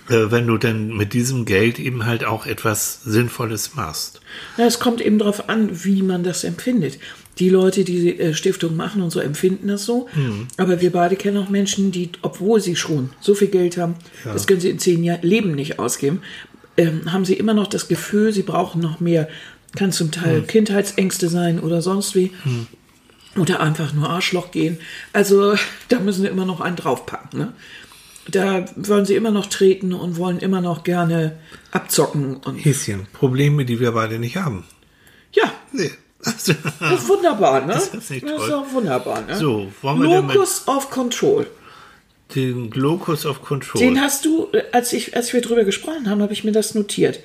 [0.07, 4.21] wenn du dann mit diesem Geld eben halt auch etwas Sinnvolles machst.
[4.55, 6.99] Na, es kommt eben darauf an, wie man das empfindet.
[7.39, 10.07] Die Leute, die äh, Stiftung machen und so, empfinden das so.
[10.15, 10.47] Mhm.
[10.57, 14.47] Aber wir beide kennen auch Menschen, die, obwohl sie schon so viel Geld haben, das
[14.47, 16.21] können sie in zehn Jahren Leben nicht ausgeben,
[16.77, 19.27] ähm, haben sie immer noch das Gefühl, sie brauchen noch mehr.
[19.75, 20.47] Kann zum Teil Mhm.
[20.47, 22.31] Kindheitsängste sein oder sonst wie.
[23.37, 24.77] Oder einfach nur Arschloch gehen.
[25.11, 25.55] Also
[25.89, 27.37] da müssen sie immer noch einen draufpacken.
[27.39, 27.53] Ne?
[28.31, 31.37] Da wollen sie immer noch treten und wollen immer noch gerne
[31.71, 32.37] abzocken.
[32.37, 34.63] Und Häschen, Probleme, die wir beide nicht haben.
[35.33, 35.91] ja, Nee.
[36.25, 37.73] Das ist wunderbar, ne?
[37.73, 38.49] Das ist nicht Das ist toll.
[38.49, 39.37] doch wunderbar, ne?
[39.37, 41.47] So, wollen wir Locus of Control.
[42.33, 43.79] Den Locus of Control.
[43.79, 46.73] Den hast du, äh, als, ich, als wir drüber gesprochen haben, habe ich mir das
[46.73, 47.19] notiert.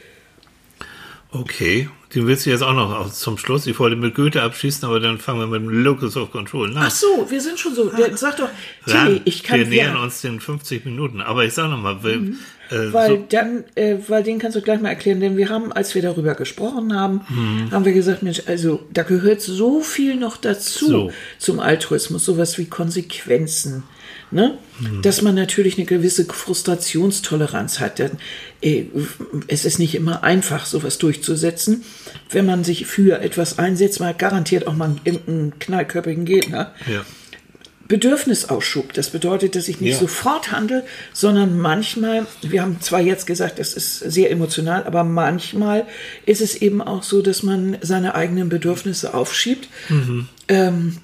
[1.33, 3.67] Okay, den willst du jetzt auch noch zum Schluss.
[3.67, 6.69] Ich wollte mit Goethe abschließen, aber dann fangen wir mit dem Locus of Control.
[6.69, 6.85] Nein.
[6.87, 7.89] Ach so, wir sind schon so.
[7.89, 8.49] Der, sag doch,
[8.85, 11.21] Tilly, ich kann wir nähern ja, uns den 50 Minuten.
[11.21, 12.37] Aber ich sag noch mal, will,
[12.71, 15.73] äh, Weil so, dann, äh, weil den kannst du gleich mal erklären, denn wir haben,
[15.73, 17.71] als wir darüber gesprochen haben, Mhm.
[17.71, 21.13] haben wir gesagt, Mensch, also da gehört so viel noch dazu So.
[21.39, 23.83] zum Altruismus, sowas wie Konsequenzen.
[24.33, 24.59] Ne?
[24.79, 25.03] Mhm.
[25.03, 27.99] Dass man natürlich eine gewisse Frustrationstoleranz hat.
[27.99, 28.13] Denn,
[28.63, 28.85] äh,
[29.49, 31.85] es ist nicht immer einfach, sowas durchzusetzen.
[32.31, 36.73] Wenn man sich für etwas einsetzt, man garantiert auch mal irgendeinen knallköpfigen Gegner.
[36.87, 37.05] ja.
[37.91, 38.93] Bedürfnisausschub.
[38.95, 39.99] Das bedeutet, dass ich nicht Ja.
[39.99, 45.87] sofort handle, sondern manchmal, wir haben zwar jetzt gesagt, das ist sehr emotional, aber manchmal
[46.25, 49.69] ist es eben auch so, dass man seine eigenen Bedürfnisse aufschiebt,
[50.49, 50.99] ähm,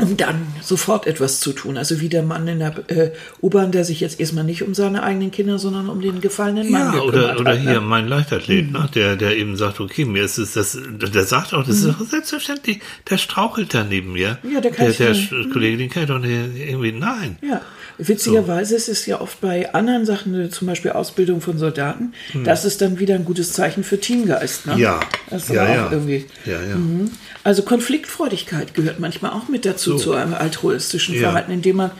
[0.00, 1.76] um dann sofort etwas zu tun.
[1.76, 3.10] Also wie der Mann in der äh,
[3.42, 6.94] U-Bahn, der sich jetzt erstmal nicht um seine eigenen Kinder, sondern um den gefallenen Mann
[6.94, 7.58] Ja, oder, oder hat.
[7.60, 7.80] hier ne?
[7.80, 11.64] mein Leichtathlet, ne, der, der eben sagt, okay, mir ist es das, der sagt auch,
[11.66, 14.38] das ist doch selbstverständlich, der strauchelt da neben mir.
[14.52, 15.32] Ja, der kann der, ich der nicht.
[15.32, 17.38] Sch- Kollege, den kennt doch nicht irgendwie, nein.
[17.42, 17.60] Ja,
[17.98, 22.12] witzigerweise ist es ja oft bei anderen Sachen, äh, zum Beispiel Ausbildung von Soldaten,
[22.44, 24.66] das ist dann wieder ein gutes Zeichen für Teamgeist.
[24.66, 24.74] Ne?
[24.74, 24.80] Hm.
[24.80, 25.88] Ja, das ist ja, ja.
[25.92, 26.26] irgendwie.
[26.44, 26.76] Ja, ja.
[26.76, 27.10] Mhm.
[27.44, 29.98] Also Konfliktfreudigkeit gehört manchmal auch mit dazu, So.
[29.98, 31.22] zu einem altruistischen Ja.
[31.22, 31.90] Verhalten, indem man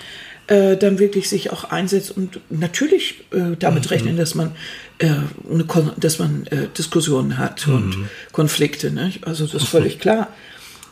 [0.46, 3.88] äh, dann wirklich sich auch einsetzt und natürlich äh, damit Mhm.
[3.90, 4.52] rechnen, dass man,
[4.98, 5.08] äh,
[5.98, 8.08] dass man äh, Diskussionen hat und Mhm.
[8.32, 8.90] Konflikte.
[8.90, 9.12] Ne?
[9.26, 10.28] Also das ist völlig klar.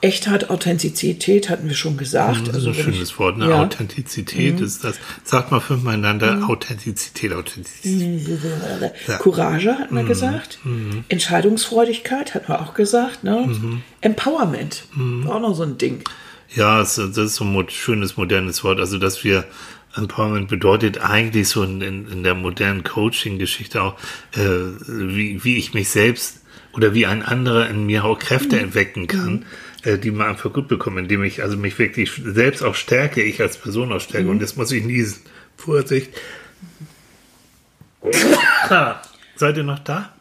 [0.01, 2.41] Echtheit, Authentizität hatten wir schon gesagt.
[2.49, 3.49] Das ist also ein schönes ich- Wort, ne?
[3.49, 3.63] Ja.
[3.63, 4.97] Authentizität ist das.
[5.25, 8.29] Sagt mal fünfmal hintereinander, Authentizität, Authentizität.
[9.21, 10.09] Courage hat man Mhm.
[10.09, 10.59] gesagt.
[11.09, 13.25] Entscheidungsfreudigkeit hat man auch gesagt.
[13.25, 13.47] Ne?
[13.49, 13.83] Mhm.
[14.01, 16.03] Empowerment war auch noch so ein Ding.
[16.55, 18.79] Ja, das ist so ein schönes, modernes Wort.
[18.79, 19.45] Also, dass wir
[19.97, 23.95] Empowerment bedeutet eigentlich so in, in, in der modernen Coaching-Geschichte auch,
[24.37, 24.41] äh,
[24.87, 26.41] wie, wie ich mich selbst
[26.75, 29.47] oder wie ein anderer in mir auch Kräfte entwecken kann,
[29.87, 33.41] äh, die man einfach gut bekommt, indem ich also mich wirklich selbst auch stärke, ich
[33.41, 34.29] als Person auch stärke.
[34.29, 35.23] Und das muss ich niesen.
[35.57, 36.11] Vorsicht.
[38.69, 39.01] Ah,
[39.37, 40.15] seid ihr noch da?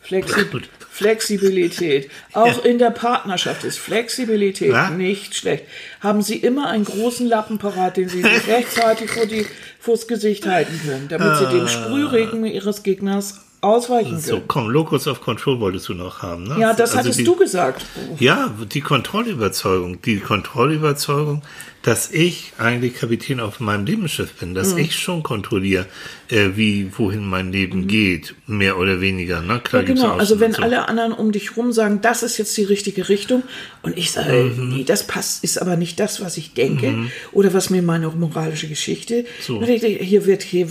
[0.00, 0.68] Flexi Gut.
[0.90, 2.10] Flexibilität.
[2.32, 4.90] Auch in der Partnerschaft ist Flexibilität Ja.
[4.90, 5.64] nicht schlecht.
[6.00, 9.46] Haben Sie immer einen großen Lappen parat, den Sie sich rechtzeitig vor die,
[9.80, 14.44] vors Gesicht halten können, damit Sie dem Sprühregen Ihres Gegners ausweichen So, können.
[14.48, 16.56] komm, Locus of Control wolltest du noch haben, ne?
[16.58, 17.86] Ja, das Also hattest die, du gesagt.
[18.18, 20.02] Ja, die Kontrollüberzeugung.
[20.02, 21.42] Die Kontrollüberzeugung,
[21.82, 24.54] dass ich eigentlich Kapitän auf meinem Lebensschiff bin, Mhm.
[24.54, 25.86] dass ich schon kontrolliere,
[26.28, 29.40] äh, wie, wohin mein Leben geht, mehr oder weniger.
[29.42, 29.58] Ne?
[29.64, 29.88] Klar Mhm.
[29.88, 30.12] Ja, genau.
[30.16, 30.62] Also so- wenn so.
[30.62, 33.42] alle anderen um dich rum sagen, das ist jetzt die richtige Richtung
[33.82, 34.68] und ich sage, Mhm.
[34.76, 36.94] nee, das passt, ist aber nicht das, was ich denke
[37.32, 39.24] oder was mir meine moralische Geschichte.
[39.40, 39.60] So.
[39.64, 40.68] Hier wird hier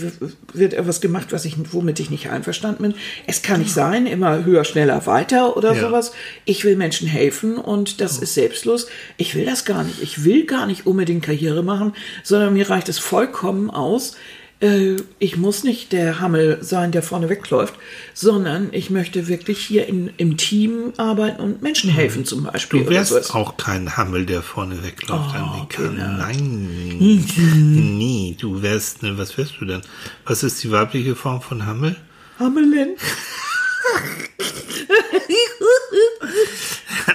[0.54, 2.94] wird etwas gemacht, was ich womit ich nicht einverstanden bin.
[3.26, 5.80] Es kann nicht sein, immer höher, schneller, weiter oder Ja.
[5.88, 6.12] sowas.
[6.46, 8.86] Ich will Menschen helfen und das ist selbstlos.
[9.18, 10.00] Ich will das gar nicht.
[10.02, 11.92] Ich will gar nicht unbedingt Karriere machen,
[12.22, 14.16] sondern mir reicht es vollkommen aus.
[14.60, 17.74] äh, Ich muss nicht der Hammel sein, der vorne wegläuft,
[18.14, 22.84] sondern ich möchte wirklich hier in, im Team arbeiten und Menschen helfen zum Beispiel.
[22.84, 25.82] Du wärst auch kein Hammel, der vorne wegläuft, Oh, Annika.
[25.82, 26.18] genau.
[26.18, 26.96] Nein,
[27.98, 28.36] nie.
[28.40, 29.82] Du wärst, ne, was wärst du denn?
[30.24, 31.96] Was ist die weibliche Form von Hammel?
[32.38, 32.90] Hamelin.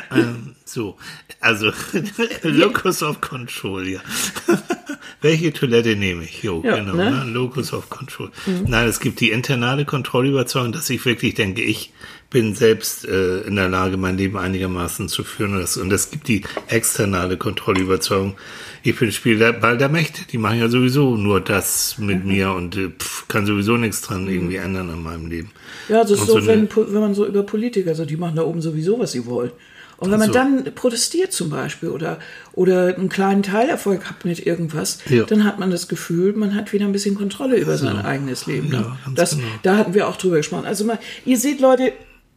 [0.67, 0.97] So,
[1.39, 1.71] also
[2.43, 3.99] Locus of Control, ja.
[5.21, 6.43] Welche Toilette nehme ich?
[6.43, 7.09] Jo, Ja, genau, ne?
[7.09, 7.31] ne?
[7.31, 8.29] Locus of Control.
[8.65, 11.93] Nein, es gibt die internale Kontrollüberzeugung, dass ich wirklich denke, ich
[12.29, 15.55] bin selbst äh, in der Lage, mein Leben einigermaßen zu führen.
[15.55, 18.35] Und es gibt die externale Kontrollüberzeugung.
[18.83, 20.21] Ich bin Spielball der Mächte.
[20.29, 22.31] Die machen ja sowieso nur das mit Mhm.
[22.31, 25.51] mir und äh, pff, kann sowieso nichts dran irgendwie ändern an meinem Leben.
[25.87, 28.35] Ja, das ist Und so, so wenn, wenn man so über Politiker, so die machen
[28.35, 29.51] da oben sowieso, was sie wollen.
[29.97, 30.33] Und wenn man so.
[30.33, 32.19] dann protestiert zum Beispiel oder,
[32.53, 35.23] oder einen kleinen Teilerfolg hat mit irgendwas, Ja.
[35.23, 38.71] dann hat man das Gefühl, man hat wieder ein bisschen Kontrolle über sein eigenes Leben.
[38.71, 39.43] Ja, das, genau.
[39.63, 40.65] Da hatten wir auch drüber gesprochen.
[40.65, 41.93] Also mal, ihr seht Leute,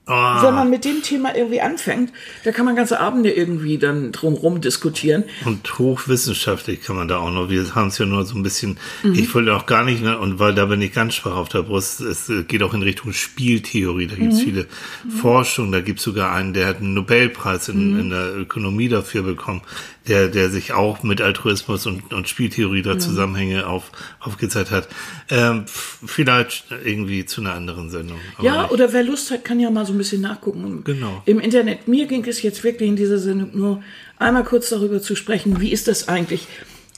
[0.07, 0.43] Ah.
[0.43, 4.61] wenn man mit dem Thema irgendwie anfängt, da kann man ganze Abende irgendwie dann drumrum
[4.61, 5.23] diskutieren.
[5.45, 8.79] Und hochwissenschaftlich kann man da auch noch, wir haben es ja nur so ein bisschen,
[9.05, 9.15] Mhm.
[9.15, 12.01] ich wollte auch gar nicht, und weil da bin ich ganz schwach auf der Brust,
[12.01, 14.21] es äh, geht auch in Richtung Spieltheorie, da Mhm.
[14.21, 14.67] gibt es viele
[15.21, 18.01] Forschung, da gibt es sogar einen, der hat einen Nobelpreis in, Mhm.
[18.01, 19.63] in der Ökonomie dafür bekommen,
[20.09, 24.89] der, der sich auch mit Altruismus und, und Spieltheorie da Zusammenhänge auf, aufgezeigt hat.
[25.29, 28.19] Ähm, vielleicht irgendwie zu einer anderen Sendung.
[28.41, 28.73] Ja, nicht.
[28.73, 30.83] oder wer Lust hat, kann ja mal so ein bisschen nachgucken.
[30.85, 31.23] Genau.
[31.27, 31.87] Im Internet.
[31.87, 33.83] Mir ging es jetzt wirklich in dieser Sendung nur
[34.19, 36.47] einmal kurz darüber zu sprechen, wie ist das eigentlich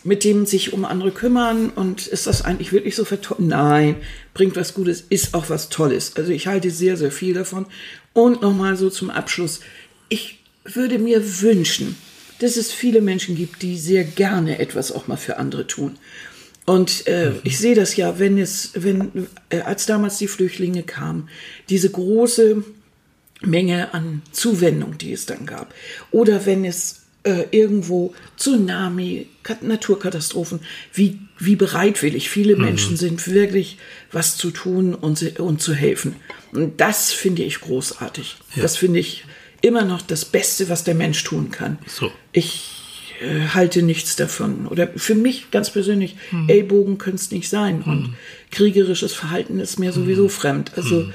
[0.05, 3.40] mit dem sich um andere kümmern und ist das eigentlich wirklich so vertont?
[3.40, 3.96] Nein,
[4.34, 6.16] bringt was Gutes, ist auch was Tolles.
[6.16, 7.66] Also ich halte sehr, sehr viel davon.
[8.12, 9.61] Und nochmal so zum Abschluss.
[10.09, 11.96] Ich würde mir wünschen,
[12.43, 15.97] dass es viele Menschen gibt, die sehr gerne etwas auch mal für andere tun.
[16.64, 21.28] Und äh, ich sehe das ja, wenn es, wenn, äh, als damals die Flüchtlinge kamen,
[21.68, 22.62] diese große
[23.40, 25.74] Menge an Zuwendung, die es dann gab.
[26.12, 30.61] Oder wenn es äh, irgendwo Tsunami, Kat- Naturkatastrophen,
[30.95, 33.78] wie, wie bereitwillig viele Menschen sind, wirklich
[34.12, 36.14] was zu tun und, und zu helfen.
[36.53, 38.36] Und das finde ich großartig.
[38.55, 39.24] Das finde ich
[39.62, 41.78] immer noch das Beste, was der Mensch tun kann.
[41.86, 42.12] So.
[42.32, 44.66] Ich äh, halte nichts davon.
[44.66, 46.16] Oder für mich ganz persönlich,
[46.48, 47.82] Ellbogen können es nicht sein.
[47.82, 48.14] Und
[48.50, 50.72] kriegerisches Verhalten ist mir sowieso fremd.
[50.76, 51.10] Also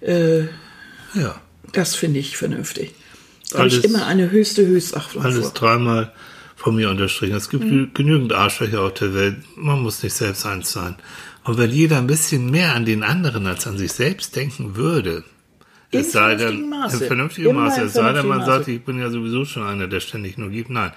[0.00, 0.40] äh,
[1.14, 1.40] ja.
[1.72, 2.92] das finde ich vernünftig.
[3.50, 5.52] Da habe ich Alles- immer eine höchste Höchstachtung Alles vor.
[5.54, 6.12] dreimal
[6.56, 7.34] von mir unterstrichen.
[7.36, 7.90] Es gibt Mhm.
[7.94, 9.36] genügend Arschlöcher auf der Welt.
[9.56, 10.96] Man muss nicht selbst eins sein.
[11.44, 15.24] Und wenn jeder ein bisschen mehr an den anderen als an sich selbst denken würde,
[15.92, 16.96] In es sei denn, Maße.
[17.02, 20.00] in vernünftigem Maße, es sei denn, man sagt, ich bin ja sowieso schon einer, der
[20.00, 20.70] ständig nur gibt.
[20.70, 20.90] Nein.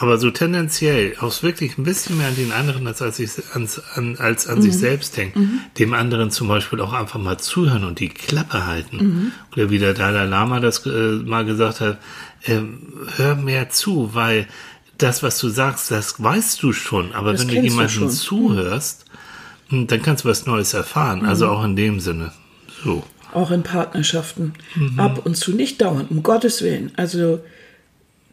[0.00, 3.82] Aber so tendenziell, auch wirklich ein bisschen mehr an den anderen als, als, ich, ans,
[3.96, 4.62] an, als an Mhm.
[4.62, 8.96] sich selbst denken, dem anderen zum Beispiel auch einfach mal zuhören und die Klappe halten.
[8.96, 9.32] Mhm.
[9.52, 11.98] Oder wie der Dalai Lama das äh, mal gesagt hat,
[12.44, 12.78] ähm,
[13.16, 14.46] hör mehr zu, weil
[14.98, 17.12] das, was du sagst, das weißt du schon.
[17.14, 18.10] Aber Das wenn du kennst du jemandem schon.
[18.10, 19.06] zuhörst,
[19.70, 21.26] hm, dann kannst du was Neues erfahren.
[21.26, 21.50] Also Mhm.
[21.50, 22.32] auch in dem Sinne.
[22.84, 23.02] So.
[23.32, 24.54] Auch in Partnerschaften.
[24.74, 24.98] Mhm.
[25.00, 26.92] Ab und zu, nicht dauernd, um Gottes Willen.
[26.96, 27.40] Also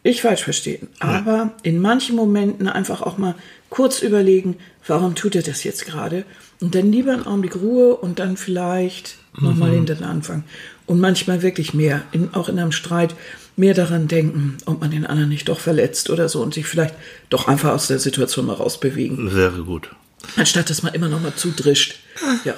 [0.04, 0.88] nicht falsch verstehen.
[1.00, 3.36] Aber in manchen Momenten einfach auch mal
[3.70, 4.56] kurz überlegen,
[4.88, 6.26] warum tut er das jetzt gerade?
[6.62, 9.76] Und dann lieber einen Augenblick Ruhe und dann vielleicht nochmal Mhm.
[9.76, 10.44] hinter den Anfang.
[10.86, 13.16] Und manchmal wirklich mehr, in, auch in einem Streit.
[13.58, 16.94] mehr daran denken, ob man den anderen nicht doch verletzt oder so und sich vielleicht
[17.30, 19.92] doch einfach aus der Situation mal rausbewegen, Wäre gut.
[20.36, 21.96] anstatt dass man immer noch mal zudrischt.
[22.44, 22.54] Ja.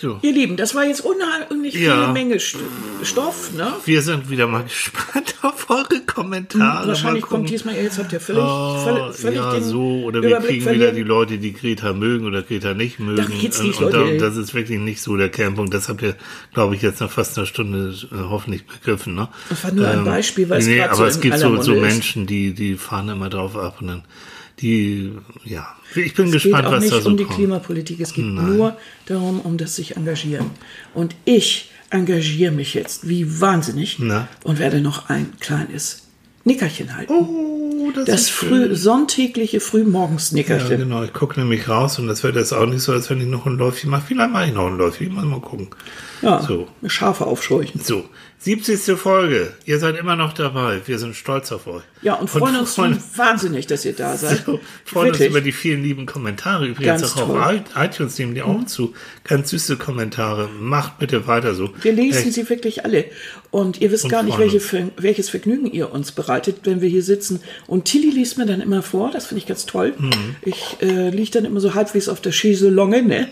[0.00, 0.18] So.
[0.22, 2.00] Ihr Lieben, das war jetzt unheimlich Ja.
[2.02, 2.56] viele Menge St-
[3.02, 3.72] Stoff, ne?
[3.84, 6.86] Wir sind wieder mal gespannt auf eure Kommentare.
[6.86, 7.28] Wahrscheinlich Mal gucken.
[7.38, 10.48] kommt diesmal, jetzt habt ihr völlig, Oh, völlig, völlig ja, den so, oder wir Überblick
[10.50, 10.94] kriegen wieder verlieren.
[10.96, 13.16] die Leute, die Greta mögen oder Greta nicht mögen.
[13.16, 14.18] Darum geht's nicht, und, und Leute.
[14.18, 15.74] da- das ist wirklich nicht so der Kernpunkt.
[15.74, 16.14] Das habt ihr,
[16.54, 19.16] glaube ich, jetzt nach fast einer Stunde äh, hoffentlich begriffen.
[19.16, 19.28] Ne?
[19.48, 21.60] Das war nur ein Beispiel, weil es nee, grad aber so es in gibt so,
[21.60, 21.74] so.
[21.74, 24.04] Menschen, die, die fahren immer drauf ab und dann,
[24.60, 25.12] die,
[25.44, 25.66] ja.
[25.94, 27.36] Ich bin Es geht gespannt, auch was nicht da so um die kommt.
[27.36, 30.50] Klimapolitik, es geht nur darum, um das sich engagieren.
[30.94, 34.28] Und ich engagiere mich jetzt wie wahnsinnig Na?
[34.44, 36.08] und werde noch ein kleines
[36.44, 37.12] Nickerchen halten.
[37.12, 40.78] Oh, das, das ist früh, sonntägliche Ja, Frühmorgens-Nickerchen.
[40.78, 41.02] genau.
[41.02, 43.46] Ich gucke nämlich raus und das wird jetzt auch nicht so, als wenn ich noch
[43.46, 44.02] ein Läufchen mache.
[44.08, 45.14] Vielleicht mache ich noch ein Läufchen.
[45.14, 45.68] Mal, mal gucken.
[46.22, 46.68] Ja, So.
[46.86, 47.80] Schafe aufscheuchen.
[47.82, 48.04] So,
[48.40, 48.96] 70.
[48.96, 49.52] Folge.
[49.64, 50.80] Ihr seid immer noch dabei.
[50.86, 51.82] Wir sind stolz auf euch.
[52.02, 54.44] Ja, und freuen uns freuen, wahnsinnig, dass ihr da seid.
[54.46, 55.30] so, freuen uns Wirklich.
[55.30, 56.66] über die vielen lieben Kommentare.
[56.66, 57.36] Übrigens Ganz auch toll.
[57.36, 57.58] Mhm.
[57.74, 58.94] auf iTunes nehmen die auch zu.
[59.24, 60.48] Ganz süße Kommentare.
[60.60, 61.70] Macht bitte weiter so.
[61.82, 62.34] Wir lesen Echt.
[62.34, 63.06] sie wirklich alle.
[63.50, 64.60] Und ihr wisst Und gar nicht, welche,
[64.96, 67.40] welches Vergnügen ihr uns bereitet, wenn wir hier sitzen.
[67.66, 69.94] Und Tilly liest mir dann immer vor, das finde ich ganz toll.
[69.98, 70.12] Mhm.
[70.42, 73.28] Ich äh, liege dann immer so halbwegs auf der Chaiselonge, ne?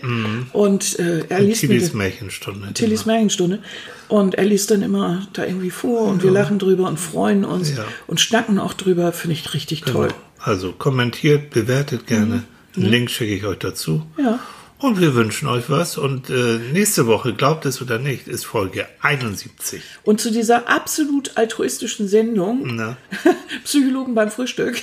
[0.51, 2.73] Und äh, er liest mir Tillys Märchenstunde.
[2.73, 3.59] Tillys Märchenstunde.
[4.07, 7.73] Und er liest dann immer da irgendwie vor und wir lachen drüber und freuen uns
[8.07, 10.09] und schnacken auch drüber, finde ich richtig toll.
[10.39, 12.43] Also kommentiert, bewertet gerne.
[12.75, 14.03] Einen Link schicke ich euch dazu.
[14.17, 14.23] Mhm.
[14.23, 14.39] Ja.
[14.79, 15.97] Und wir wünschen euch was.
[15.97, 19.81] Und äh, nächste Woche, glaubt es oder nicht, ist Folge 71.
[20.03, 22.97] Und zu dieser absolut altruistischen Sendung, Na?
[23.63, 24.79] Psychologen beim Frühstück,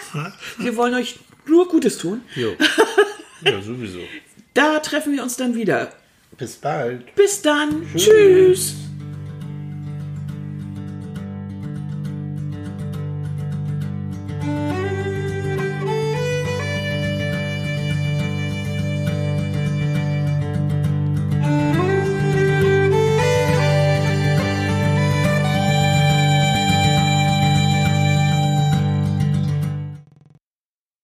[0.58, 2.20] wir wollen euch nur Gutes tun.
[2.36, 2.52] Jo.
[3.42, 4.00] Ja, sowieso.
[4.52, 5.90] Da treffen wir uns dann wieder.
[6.40, 7.14] Bis bald.
[7.16, 7.86] Bis dann.
[7.94, 8.74] Tschüss.